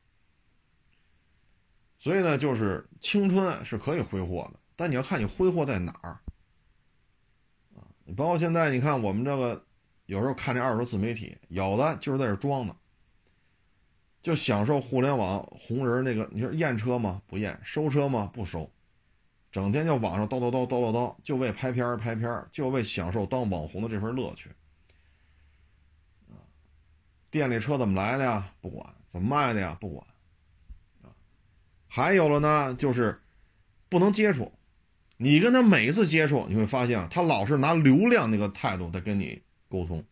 [1.98, 6.18] 所以呢，就是青春是可以挥霍的，但你要看你挥霍在哪儿。
[8.06, 9.66] 你包括现在，你看我们这个，
[10.06, 12.74] 有时候看这二手自媒体，有的就是在这装的，
[14.26, 17.22] 就享受互联网红人那个，你说验车吗？
[17.28, 18.28] 不验，收车吗？
[18.34, 18.68] 不收，
[19.52, 24.50] 整天就网上叨叨叨叨叨叨，就为拍片儿拍片儿，就为享受当网红的这份乐趣。
[27.30, 28.50] 店里车怎么来的呀？
[28.60, 29.76] 不管，怎么卖的呀？
[29.80, 30.04] 不管。
[31.04, 31.14] 啊，
[31.86, 33.20] 还有了呢，就是
[33.88, 34.52] 不能接触。
[35.16, 40.04] 你跟他每一次接触，你会发现他老是拿流量那个态度在跟你沟通。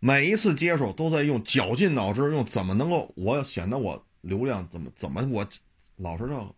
[0.00, 5.46] 每一次接触都在用绞尽脑汁，用怎么能够我显得我流量怎么怎么我
[5.96, 6.54] 老是这个。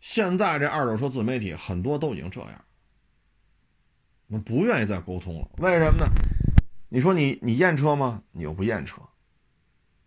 [0.00, 2.64] 现在这二手车自媒体很多都已经这样，
[4.28, 5.48] 我不愿意再沟通了。
[5.58, 6.06] 为什么呢？
[6.88, 8.22] 你说你你验车吗？
[8.30, 9.02] 你又不验车，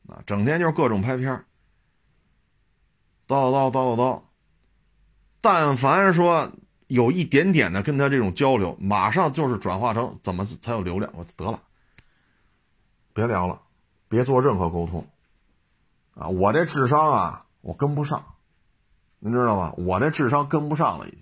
[0.07, 1.43] 啊，整天就是各种拍片
[3.27, 4.23] 叨叨叨叨叨叨。
[5.41, 6.51] 但凡说
[6.87, 11.11] 有一点点的跟他这种交流，马上就是转化成怎么才有流量？
[11.17, 11.61] 我得了。
[13.14, 13.62] 别聊了，
[14.07, 15.05] 别做任何沟通，
[16.16, 18.24] 啊，我这智商啊，我跟不上，
[19.20, 19.74] 您知道吗？
[19.78, 21.22] 我这智商跟不上了，已经。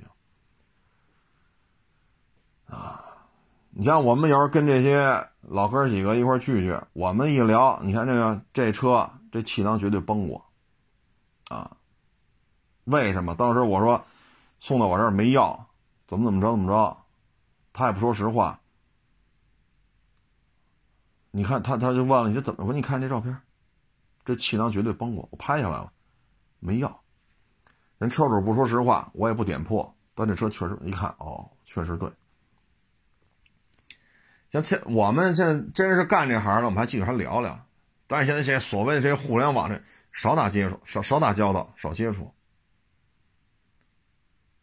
[2.68, 3.04] 啊，
[3.72, 10.46] 你像我们有时候跟这些老哥几个一块聚聚，我们一聊，你看这个这车这气囊绝对崩过，
[11.50, 11.78] 啊，
[12.84, 13.34] 为什么？
[13.34, 14.06] 当时我说
[14.60, 15.68] 送到我这儿没要，
[16.08, 16.98] 怎么怎么着怎么着，
[17.74, 18.60] 他也不说实话。
[21.32, 22.74] 你看他，他就问了，你这怎么说？
[22.74, 23.38] 你看这照片，
[24.26, 25.92] 这气囊绝对崩过，我拍下来了，
[26.60, 27.02] 没要。
[28.00, 32.12] 人车主不说实话，我也不点破，但这车确实，一看哦，确实对。
[34.52, 37.60] 像现我们现在真是干这行的，我们还继续还聊聊。
[38.08, 39.80] 但是现在这些所谓这些互联网这
[40.12, 42.34] 少打接触，少少打交道，少接触，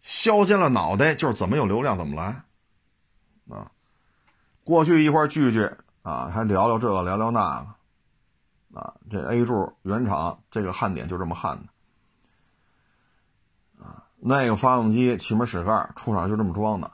[0.01, 2.43] 削尖了脑袋就是怎么有流量怎么来
[3.57, 3.71] 啊！
[4.65, 5.71] 过去一块聚聚。
[6.07, 7.67] 啊，还聊聊这个，聊聊那
[8.71, 16.93] 个，啊，这 A 柱原厂这个焊点就这么焊的，啊，那个发动机气门室盖出厂就这么装的，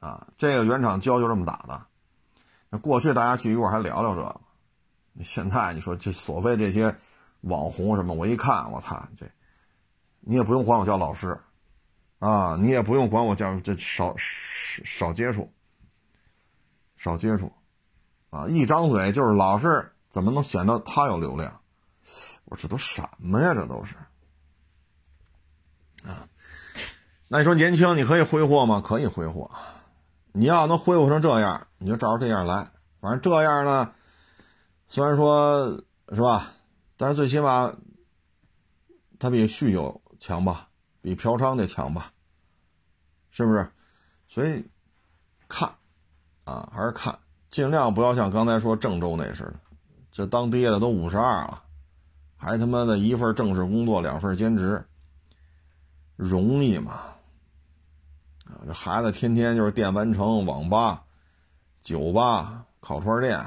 [0.00, 1.86] 啊，这个原厂胶就这么打的。
[2.70, 4.40] 那过去大家聚一块还聊聊这个，
[5.22, 6.92] 现在你说这所谓这些
[7.42, 9.30] 网红什么，我一看，我操，这
[10.18, 11.40] 你也不用管我叫老师，
[12.18, 15.48] 啊，你也不用管我叫这少少接触，
[16.96, 17.52] 少接触。
[18.36, 18.46] 啊！
[18.48, 21.60] 一张嘴就是老是怎么能显得他有流量？
[22.44, 23.54] 我说这都什么呀？
[23.54, 23.96] 这都是
[26.04, 26.28] 啊！
[27.28, 28.82] 那你说年轻你可以挥霍吗？
[28.84, 29.50] 可以挥霍。
[30.32, 32.70] 你要能挥霍成这样，你就照着这样来。
[33.00, 33.94] 反正这样呢，
[34.86, 36.52] 虽然说是吧，
[36.96, 37.74] 但是最起码
[39.18, 40.68] 他比酗酒强吧，
[41.00, 42.12] 比嫖娼的强吧，
[43.30, 43.70] 是不是？
[44.28, 44.68] 所以
[45.48, 45.74] 看
[46.44, 47.18] 啊，还是看。
[47.48, 49.60] 尽量不要像刚才说郑州那似的，
[50.10, 51.62] 这当爹的都五十二了，
[52.36, 54.84] 还他妈的一份正式工作，两份兼职，
[56.16, 56.92] 容易吗？
[58.44, 61.04] 啊，这孩子天天就是电玩城、网吧、
[61.80, 63.44] 酒吧、烤串店，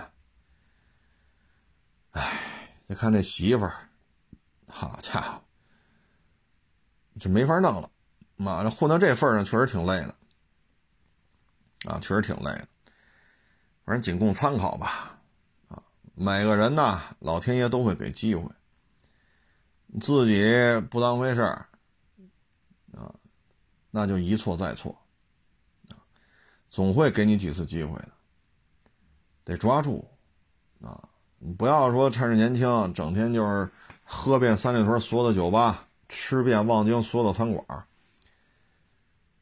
[2.11, 3.75] 哎，再看这媳妇儿，
[4.67, 5.41] 好家伙，
[7.19, 7.89] 这没法弄了，
[8.35, 10.15] 妈这混到这份上确实挺累的，
[11.91, 12.67] 啊，确实挺累的。
[13.89, 15.17] 反正仅供参考吧，
[15.67, 15.81] 啊，
[16.13, 18.47] 每个人呢，老天爷都会给机会，
[19.99, 20.43] 自己
[20.91, 21.65] 不当回事儿，
[22.93, 23.11] 啊，
[23.89, 24.95] 那就一错再错，
[25.89, 25.97] 啊，
[26.69, 28.09] 总会给你几次机会的，
[29.43, 30.07] 得抓住，
[30.83, 31.09] 啊，
[31.39, 33.67] 你不要说趁着年轻，整天就是
[34.03, 37.83] 喝遍三里屯所有的酒吧，吃遍望京所有的餐馆，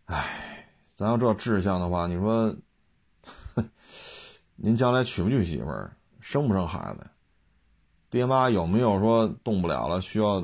[0.06, 2.56] 哎，咱要这志向的话，你说。
[4.60, 7.08] 您将来娶不娶媳妇儿，生不生孩子，
[8.10, 10.42] 爹妈有没有说动不了了，需要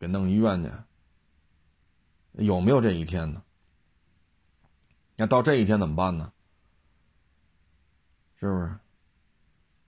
[0.00, 0.70] 给弄医院去？
[2.32, 3.42] 有没有这一天呢？
[5.14, 6.32] 那到这一天怎么办呢？
[8.40, 8.76] 是不是？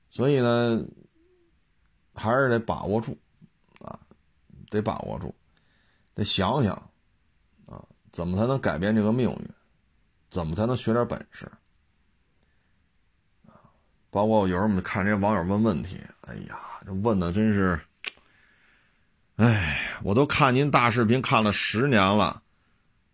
[0.09, 0.85] 所以呢，
[2.15, 3.19] 还是得把握住
[3.81, 3.99] 啊，
[4.71, 5.35] 得把握住，
[6.15, 6.75] 得想想
[7.67, 9.51] 啊，怎么才能改变这个命运？
[10.31, 11.51] 怎么才能学点本事？
[14.13, 17.81] 包括有时候我们看这些网友问问题，哎呀，这问的真是，
[19.37, 22.43] 哎，我都看您大视频看了十年了，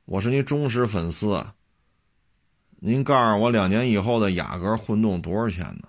[0.07, 1.47] 我是您忠实粉丝。
[2.81, 5.89] 您告诉我两年以后的雅阁混动多少钱呢？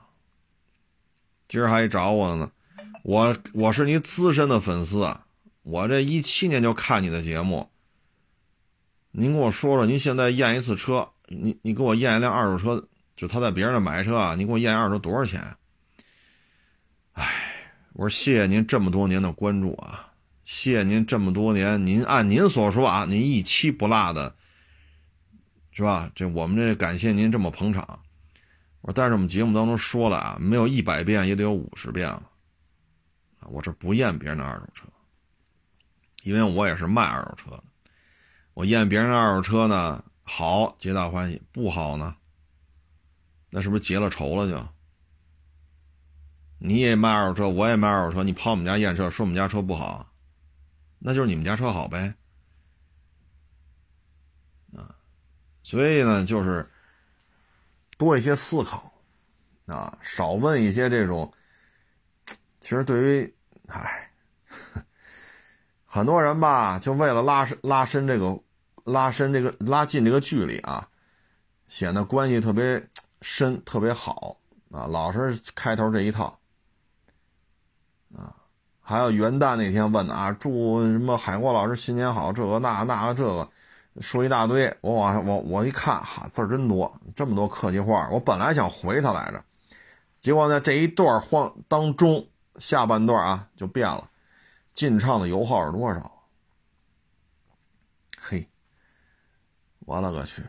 [1.47, 2.51] 今儿还找我呢，
[3.01, 5.11] 我我是您资深的粉丝，
[5.63, 7.67] 我这一七年就看你的节目。
[9.09, 12.87] 您跟我说说，您现在验一次车，你你给我验一辆二手车。
[13.19, 15.43] 就他在别人那买车啊，你给我验二手多少钱？
[17.11, 17.25] 哎，
[17.91, 20.09] 我说谢谢您这么多年的关注啊，
[20.45, 24.33] 谢谢您这么多年，您按您所说啊，您一期不落的，
[25.71, 26.09] 是吧？
[26.15, 27.85] 这我们这感谢您这么捧场。
[28.79, 32.23] 我说，但是我们节目当中说了啊，没有一百遍也得有五十遍了。
[33.47, 34.85] 我这不验别人的二手车，
[36.23, 37.61] 因为我也是卖二手车的。
[38.53, 42.15] 我验别人的二手车呢，好，皆大欢喜；不好呢，
[43.49, 44.49] 那是不是结了仇了？
[44.49, 44.67] 就
[46.57, 50.11] 你也卖二手车，我也卖二手车，你跑我们家验车，说我们家车不好，
[50.99, 52.13] 那就是你们家车好呗。
[54.75, 54.95] 啊，
[55.63, 56.69] 所以呢，就是
[57.97, 58.93] 多一些思考，
[59.65, 61.33] 啊，少问一些这种。
[62.59, 63.35] 其实对于，
[63.67, 64.11] 唉，
[65.85, 68.39] 很多人吧，就为了拉伸拉伸这个。
[68.85, 70.89] 拉伸这个拉近这个距离啊，
[71.67, 72.89] 显得关系特别
[73.21, 74.37] 深特别好
[74.71, 76.39] 啊，老是开头这一套
[78.15, 78.35] 啊，
[78.81, 83.49] 还有元旦那天问的啊，祝什么海国老师新年好，这个那那个这个，
[84.01, 89.43] 说一大堆，我往我我一看哈字儿真多，这么多客气话，我本来想回他来着，
[90.17, 94.09] 结果呢这一段话当中下半段啊就变了，
[94.73, 96.23] 进畅的油耗是多少？
[98.19, 98.47] 嘿。
[99.85, 100.43] 我勒个去！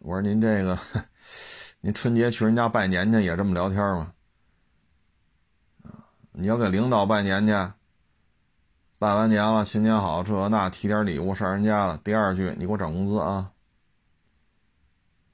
[0.00, 0.78] 我说您这个，
[1.82, 4.12] 您春节去人家拜年去也这么聊天吗？
[6.32, 7.52] 你要给领导拜年去，
[8.98, 12.00] 拜完年了，新年好，这那提点礼物上人家了。
[12.02, 13.50] 第二句，你给我涨工资啊！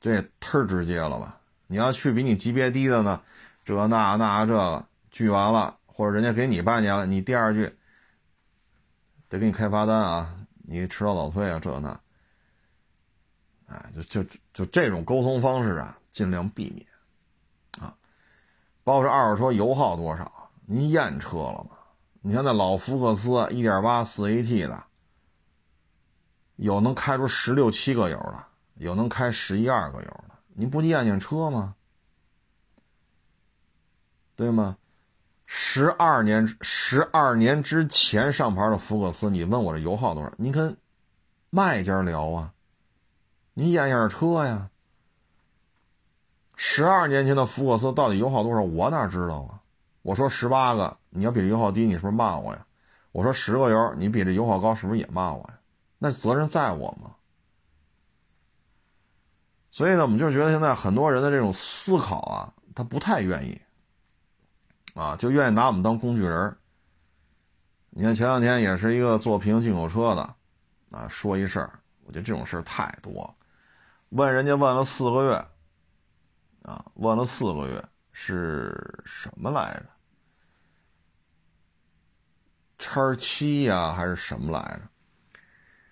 [0.01, 1.41] 这也忒直接了吧？
[1.69, 3.23] 你要去比你级别低的呢，
[3.65, 7.73] 这那那这个聚完了，或者人家给你拜年了，你第二句
[9.29, 10.35] 得给你开罚单啊！
[10.69, 12.01] 你迟到早退啊，这那，
[13.67, 16.87] 哎，就就就这种沟通方式啊，尽量避免
[17.85, 17.95] 啊。
[18.85, 21.77] 包括二手车油耗多少，您验车了吗？
[22.21, 24.85] 你看那老福克斯1.8四 AT 的，
[26.57, 28.45] 有能开出十六七个油的，
[28.75, 31.75] 有能开十一二个油的，您不验验车吗？
[34.35, 34.77] 对吗？
[35.47, 40.33] 十二年，十二年之前上牌的福克斯，你问我这油耗多少？
[40.37, 40.77] 你跟
[41.51, 42.53] 卖家聊啊，
[43.59, 44.69] 你验验车呀。
[46.57, 48.61] 十二年前的福克斯到底油耗多少？
[48.61, 49.63] 我哪知道啊？
[50.03, 52.67] 我说十八个，你要比油耗低，你是不是骂我呀？
[53.13, 55.59] 我说十个油，你比这油耗高，是不是也骂我呀？
[55.99, 57.13] 那责任在我吗？
[59.71, 63.59] 所以呢，我们就觉得现在很多人的这种思考啊，他不太愿意。
[64.93, 66.57] 啊，就愿意拿我们当工具人
[67.89, 70.35] 你看前两天也是一个做平行进口车的，
[70.91, 71.71] 啊，说一事儿，
[72.05, 73.35] 我觉得这种事儿太多了。
[74.17, 75.47] 问人家问了四个月，
[76.63, 79.87] 啊，问了四个月是什么来着？
[82.79, 84.81] 叉七呀，还是什么来着？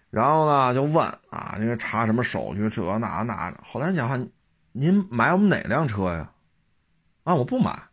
[0.09, 3.61] 然后呢，就问啊，因为查什么手续，这那那的。
[3.63, 4.19] 后来讲话，
[4.73, 6.33] 您买我们哪辆车呀？
[7.25, 7.91] 啊，我不买。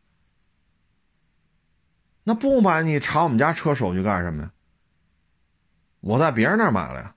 [2.24, 4.52] 那不买你查我们家车手续干什么呀？
[6.00, 7.16] 我在别人那儿买了呀。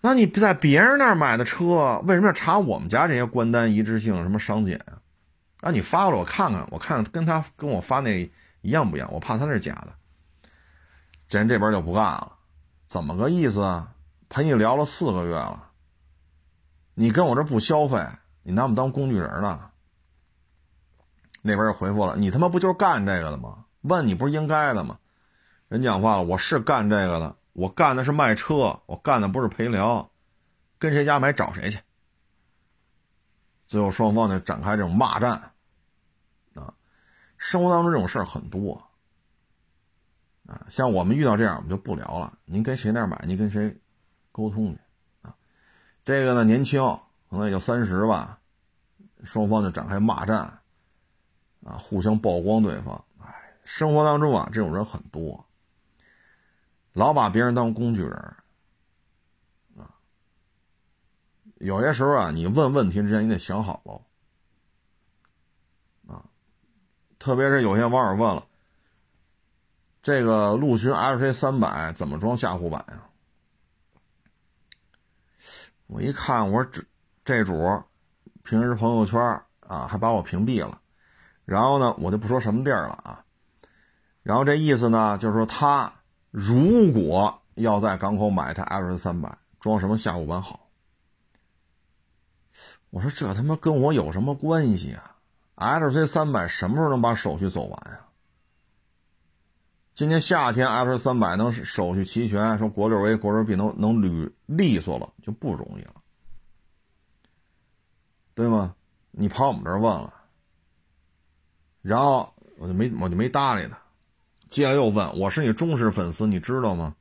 [0.00, 4.98] 那你在别人那儿买的车，为什么要查我们家这些关单一致性什么商检啊？
[5.60, 8.20] 啊，你发过来我看看，我看看跟他跟我发那
[8.62, 9.12] 一样不一样？
[9.12, 9.92] 我怕他那是假的。
[11.28, 12.32] 这人这边就不干了，
[12.86, 13.92] 怎么个意思啊？
[14.30, 15.70] 陪你聊了四个月了，
[16.94, 18.04] 你跟我这不消费，
[18.42, 19.70] 你拿我们当工具人呢？
[21.42, 23.64] 那边又回复了，你他妈不就是干这个的吗？
[23.82, 24.98] 问你不是应该的吗？
[25.68, 30.10] 人讲话了，我是干这个的，我干的是卖车，我干的不是陪聊，
[30.78, 31.78] 跟谁家买找谁去。
[33.66, 35.52] 最后双方就展开这种骂战，
[36.54, 36.72] 啊，
[37.36, 38.82] 生活当中这种事儿很多，
[40.46, 42.38] 啊，像我们遇到这样，我们就不聊了。
[42.46, 43.78] 您跟谁那买，您跟谁
[44.32, 44.80] 沟通去，
[45.20, 45.36] 啊，
[46.02, 46.80] 这个呢年轻，
[47.28, 48.40] 可能也就三十吧，
[49.22, 50.38] 双方就展开骂战，
[51.62, 53.04] 啊，互相曝光对方。
[53.64, 55.44] 生活当中啊，这种人很多，
[56.92, 58.12] 老把别人当工具人
[59.76, 59.94] 啊。
[61.58, 64.02] 有些时候啊，你问问题之前你得想好喽
[66.06, 66.24] 啊。
[67.18, 68.46] 特别是有些网友问了，
[70.02, 73.06] 这个陆巡 LC 三百怎么装下护板呀？
[75.86, 76.82] 我一看，我说这
[77.24, 77.82] 这主
[78.42, 79.20] 平时朋友圈
[79.60, 80.80] 啊，还把我屏蔽了。
[81.44, 83.24] 然后呢，我就不说什么地儿了啊。
[84.22, 85.92] 然后这意思呢，就是说他
[86.30, 90.68] 如果要在港口买台 L 三百，装什么下护板好？
[92.90, 95.16] 我说这他妈跟我有什么关系啊
[95.56, 98.06] ，LC 三百什么时候能把手续走完呀？
[99.92, 105.94] 今年夏天，LC 三百能手续齐全，说国六 A、国六 B 能能捋利索了，就不容易了，
[108.34, 108.74] 对吗？
[109.12, 110.12] 你跑我们这儿问了，
[111.82, 113.78] 然后我就没我就没搭理他，
[114.50, 116.96] 接着又问我是你忠实粉丝，你知道吗？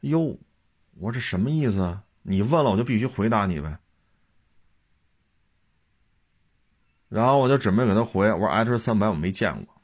[0.00, 0.38] 哟，
[0.98, 2.04] 我这什么意思啊？
[2.22, 3.78] 你问了我就必须回答你呗。
[7.08, 9.74] 然后我就准备给他回，我说 H 三百我没见过，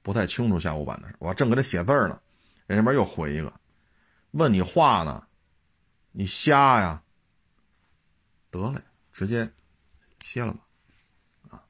[0.00, 1.16] 不太清楚下午版的事。
[1.18, 2.18] 我正给他写字呢，
[2.66, 3.52] 人那边又回一个，
[4.30, 5.26] 问你话呢，
[6.12, 7.02] 你瞎呀？
[8.50, 8.80] 得嘞，
[9.12, 9.52] 直接。
[10.20, 10.60] 歇了吧，
[11.50, 11.64] 啊，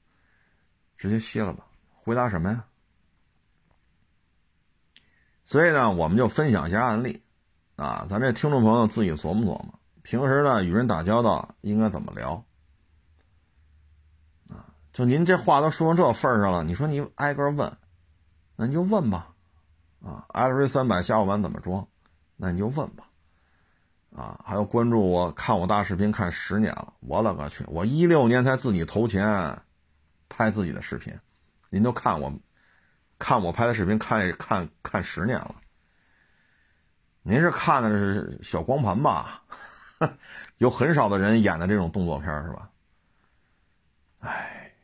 [0.97, 1.67] 直接歇了吧。
[1.91, 2.65] 回答什么呀？
[5.53, 7.23] 所以呢，我们就分享一下案例，
[7.77, 12.43] 啊，咱这听众朋友自己琢磨琢磨，平时呢与人打交道应该怎么聊，
[14.49, 17.71] 啊，就您这话都说到这份上了，你说你挨个问，
[18.57, 19.29] 那你就问吧，
[20.01, 21.87] 啊，L 三百下午版怎么装，
[22.39, 23.05] 那你就问吧。
[24.17, 27.63] 啊，还有关注我，看我大视频看十年了，我勒个去！
[27.69, 29.55] 我一六年才自己投钱
[30.31, 31.15] 拍自己的视频，
[31.69, 32.33] 您都看我，
[33.23, 35.55] 看我拍的视频看看看十年了。
[37.23, 39.45] 您是看的是小光盘吧？
[40.59, 42.69] 有很少的人演的这种动作片是吧？
[44.19, 44.75] 哎，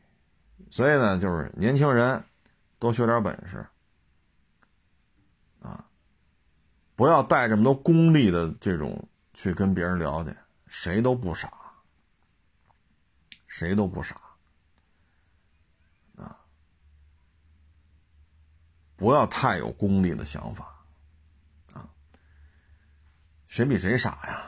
[0.71, 2.23] 所以呢，就是年轻人
[2.79, 3.67] 多学点本事
[5.61, 5.85] 啊，
[6.95, 9.05] 不要带这么多功利的这种。
[9.31, 10.35] 去跟别人聊去，
[10.67, 11.49] 谁都不傻，
[13.47, 14.19] 谁都不傻，
[16.17, 16.37] 啊！
[18.99, 20.75] 不要太有功利的想法，
[21.73, 21.87] 啊！
[23.47, 24.41] 谁比谁傻呀？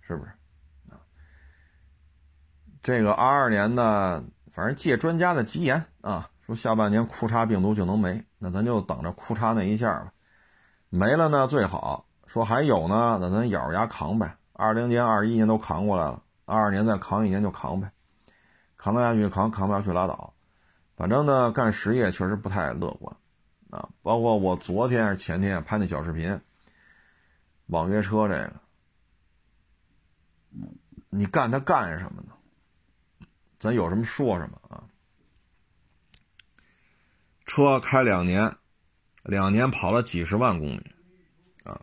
[0.00, 0.30] 是不是？
[0.90, 0.98] 啊！
[2.82, 10.12] 这个二二年呢，反正借专家的吉言啊，说下半年库叉病毒就能没，那咱就等着库叉那一下吧，
[10.88, 12.04] 没了呢最好。
[12.26, 14.36] 说还有呢，那咱咬着牙扛呗。
[14.54, 17.92] 二零年、二一年都扛过来了，二二年再扛一年就扛呗，
[18.76, 20.34] 扛得下去扛，扛不下去拉倒。
[21.00, 23.16] 反正呢，干实业确实不太乐观
[23.70, 23.88] 啊。
[24.02, 26.38] 包括我昨天还是前天拍那小视频，
[27.68, 28.60] 网约车这个，
[31.08, 32.34] 你干它干什么呢？
[33.58, 34.84] 咱有什么说什么啊？
[37.46, 38.54] 车开两年，
[39.22, 40.92] 两年跑了几十万公里。
[41.64, 41.80] 啊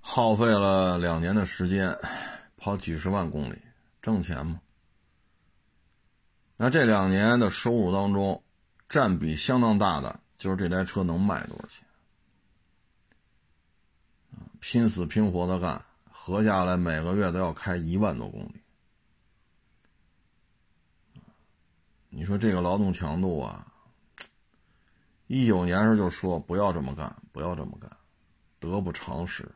[0.00, 1.96] 耗费了两年的时间，
[2.56, 3.62] 跑几十万公里，
[4.02, 4.60] 挣钱吗？
[6.64, 8.42] 那这两年的收入当中，
[8.88, 11.86] 占比相当大的就是这台车能卖多少钱？
[14.60, 18.62] 拼死拼活的干，合下来每个月都要开一万多公里。
[22.08, 23.70] 你说这个劳动强度啊，
[25.26, 27.94] 一九年时就说不要这么干，不要这么干，
[28.58, 29.46] 得不偿失。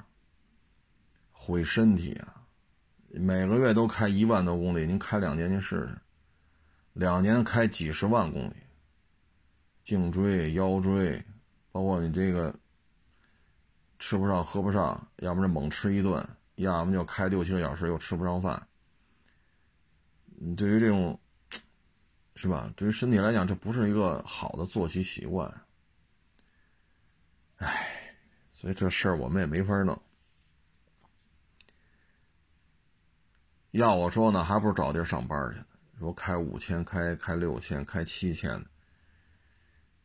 [1.32, 2.44] 毁身体啊！
[3.08, 5.98] 每个月都开一万多公里，您开两年您试试，
[6.98, 8.56] 两年开几十万公里，
[9.84, 11.24] 颈椎、腰椎，
[11.70, 12.52] 包括你这个
[14.00, 18.60] 吃不上喝不上，要么是猛吃一顿，要么就开六七个小时又吃不上饭。
[20.24, 21.16] 你对于这种，
[22.34, 22.68] 是吧？
[22.74, 25.48] 对于身体来讲，这不是一个好的作息习惯。
[27.58, 28.12] 唉，
[28.52, 29.96] 所以这事儿我们也没法弄。
[33.70, 35.67] 要我说呢，还不如找地儿上班去。
[35.98, 38.66] 说开五千、开开六千、开七千的，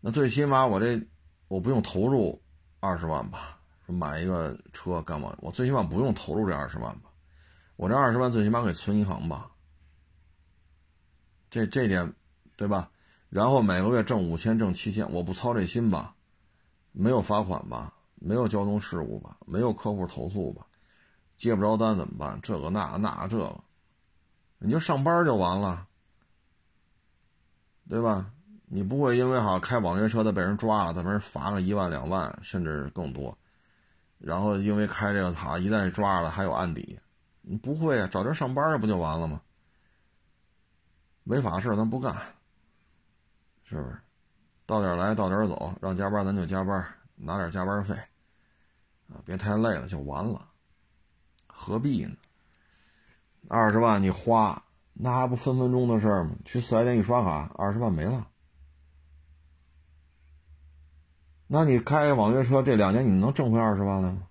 [0.01, 1.01] 那最起码我这
[1.47, 2.41] 我不用投入
[2.79, 3.59] 二十万吧？
[3.85, 5.35] 说买一个车干嘛？
[5.39, 7.11] 我最起码不用投入这二十万吧？
[7.75, 9.51] 我这二十万最起码给存银行吧？
[11.49, 12.13] 这这点
[12.55, 12.89] 对吧？
[13.29, 16.15] 然后每个月挣五千、挣七千，我不操这心吧？
[16.91, 17.93] 没有罚款吧？
[18.15, 19.37] 没有交通事故吧？
[19.45, 20.65] 没有客户投诉吧？
[21.35, 22.39] 接不着单怎么办？
[22.41, 23.59] 这个那那这个，
[24.63, 25.85] 你就上班就完了，
[27.89, 28.31] 对吧？
[28.67, 33.37] 你不会因为好开网约车的被人抓了，他被人罚个一万两万，甚至更多，
[34.19, 36.97] 然后因为开这个塔一旦抓了还有案底，
[37.41, 38.07] 你不会啊？
[38.09, 39.41] 找地儿上班不就完了吗？
[41.25, 42.15] 违法事咱不干，
[43.65, 43.99] 是不是？
[44.65, 47.93] 到点来到点走，让加班咱就加班，拿点加班费，
[49.09, 50.47] 啊，别太累了就完了。
[51.47, 52.15] 何必呢？
[53.47, 54.63] 二十万你花，
[54.93, 56.31] 那还不分分钟的事儿吗？
[56.45, 58.27] 去四 S 店一刷卡，二十万没了。
[61.47, 64.27] 那你开网约车这两年，你能挣回二十万来吗？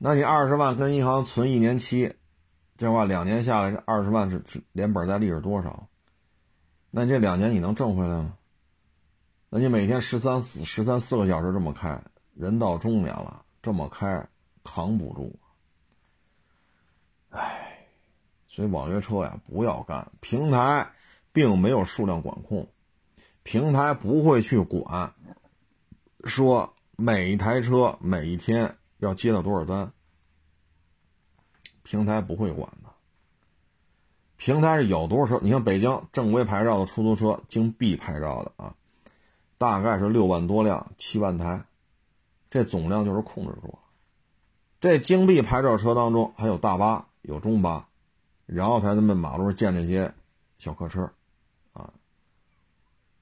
[0.00, 2.16] 那你二十万跟银行存一年期，
[2.76, 4.42] 这话两年下来，这二十万是
[4.72, 5.88] 连本带利是多少？
[6.90, 8.34] 那你这两年你能挣回来吗？
[9.50, 12.02] 那你每天十三四十三四个小时这么开，
[12.34, 14.26] 人到中年了，这么开
[14.64, 15.38] 扛不住。
[17.30, 17.86] 唉，
[18.48, 20.10] 所以网约车呀，不要干。
[20.20, 20.90] 平台
[21.32, 22.68] 并没有数量管控，
[23.44, 25.14] 平台不会去管，
[26.24, 29.92] 说每一台车每一天要接到多少单，
[31.84, 32.90] 平台不会管的。
[34.36, 35.40] 平台是有多少车？
[35.40, 38.74] 你看北京正规牌照的出租车，京 B 牌照的啊，
[39.56, 41.62] 大概是六万多辆，七万台，
[42.50, 43.78] 这总量就是控制住了。
[44.80, 47.06] 这京 B 牌照车当中还有大巴。
[47.22, 47.88] 有中巴，
[48.46, 50.12] 然后才他们马路上建这些
[50.58, 51.12] 小客车，
[51.72, 51.92] 啊，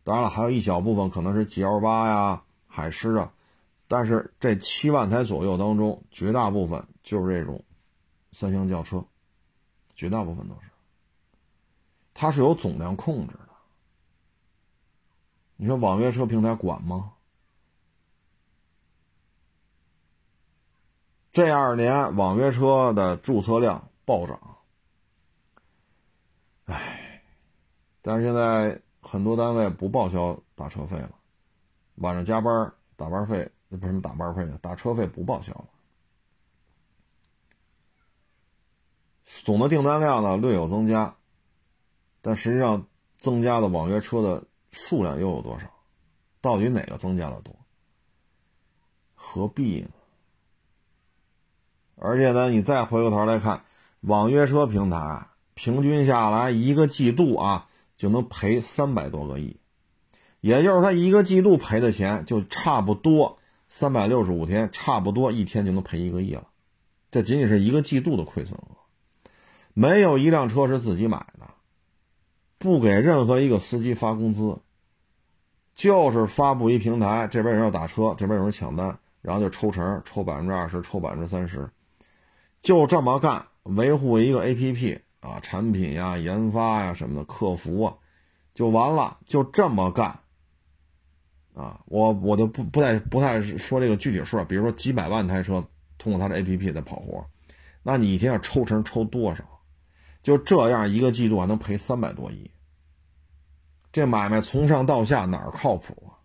[0.04, 3.32] 当然了，还有一小部分可能是 G L 八呀、海狮啊，
[3.86, 7.64] 但是这七万台左右当中，绝大部分就是这种
[8.32, 9.04] 三厢轿车，
[9.94, 10.70] 绝大部分都是，
[12.14, 13.48] 它是有总量控制的。
[15.56, 17.14] 你说网约车平台管吗？
[21.32, 24.40] 这二年网约车的注册量暴涨，
[26.64, 27.22] 唉，
[28.00, 31.10] 但是现在很多单位不报销打车费了，
[31.96, 35.66] 晚上加班打班费，那不是什么打班费打车费不报销了。
[39.24, 41.14] 总的订单量呢略有增加，
[42.22, 42.86] 但实际上
[43.18, 45.70] 增加的网约车的数量又有多少？
[46.40, 47.54] 到底哪个增加了多？
[49.14, 49.90] 何必呢？
[51.96, 53.62] 而且呢，你再回过头来看，
[54.00, 57.66] 网约车平台平均下来一个季度啊，
[57.96, 59.58] 就能赔三百多个亿，
[60.40, 63.38] 也就是他一个季度赔的钱就差不多
[63.68, 66.46] 三百六十五天，差不多一天就能赔一个亿了。
[67.10, 68.76] 这仅仅是一个季度的亏损额，
[69.74, 71.46] 没有一辆车是自己买的，
[72.58, 74.58] 不给任何一个司机发工资，
[75.74, 81.68] 就是发布一平台，这边有人要打车，这边有人抢单，然后就抽成，抽百分之二十，抽百分之三十。
[82.60, 87.94] 就这么干，维护一个 APP 啊，产品呀、研发呀什么的，客服啊，
[88.54, 89.18] 就完了。
[89.24, 90.20] 就这么干
[91.54, 95.62] 啊，我我就不不太不太说这个具体数，比如说几百万台车
[95.98, 97.26] 通过他的 APP 在跑活，
[97.82, 99.44] 那你一天要抽成抽多少？
[100.22, 102.50] 就这样一个季度还能赔三百多亿，
[103.92, 106.16] 这买卖从上到下哪儿靠谱啊？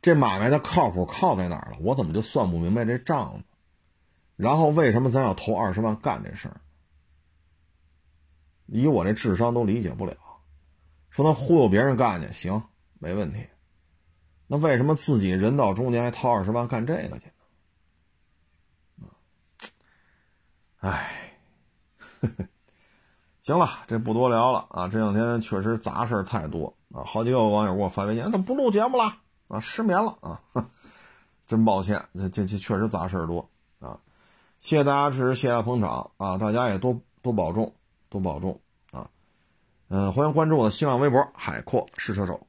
[0.00, 1.78] 这买卖的靠谱靠在哪儿了？
[1.80, 3.44] 我怎么就算不明白这账呢？
[4.42, 6.60] 然后为什么咱要投二十万干这事儿？
[8.66, 10.16] 以我这智商都理解不了。
[11.10, 12.60] 说他忽悠别人干去行，
[12.98, 13.46] 没问题。
[14.48, 17.30] 那为什么自己人到中年还掏二十万干这个去
[18.96, 19.06] 呢？
[20.80, 21.38] 哎，
[23.44, 24.88] 行了，这不多聊了啊！
[24.88, 29.18] 这两天确实杂事太多啊，好几个网友给我发微信，怎么不录节目了？
[29.46, 30.42] 啊，失眠了啊！
[31.46, 33.48] 真抱歉，这这这确实杂事多！
[34.62, 36.38] 谢谢大家支持，谢谢大家捧场啊！
[36.38, 37.74] 大家也多多保重，
[38.08, 38.60] 多保重
[38.92, 39.10] 啊！
[39.88, 42.46] 嗯，欢迎关注我的新浪微博“海阔试车手”。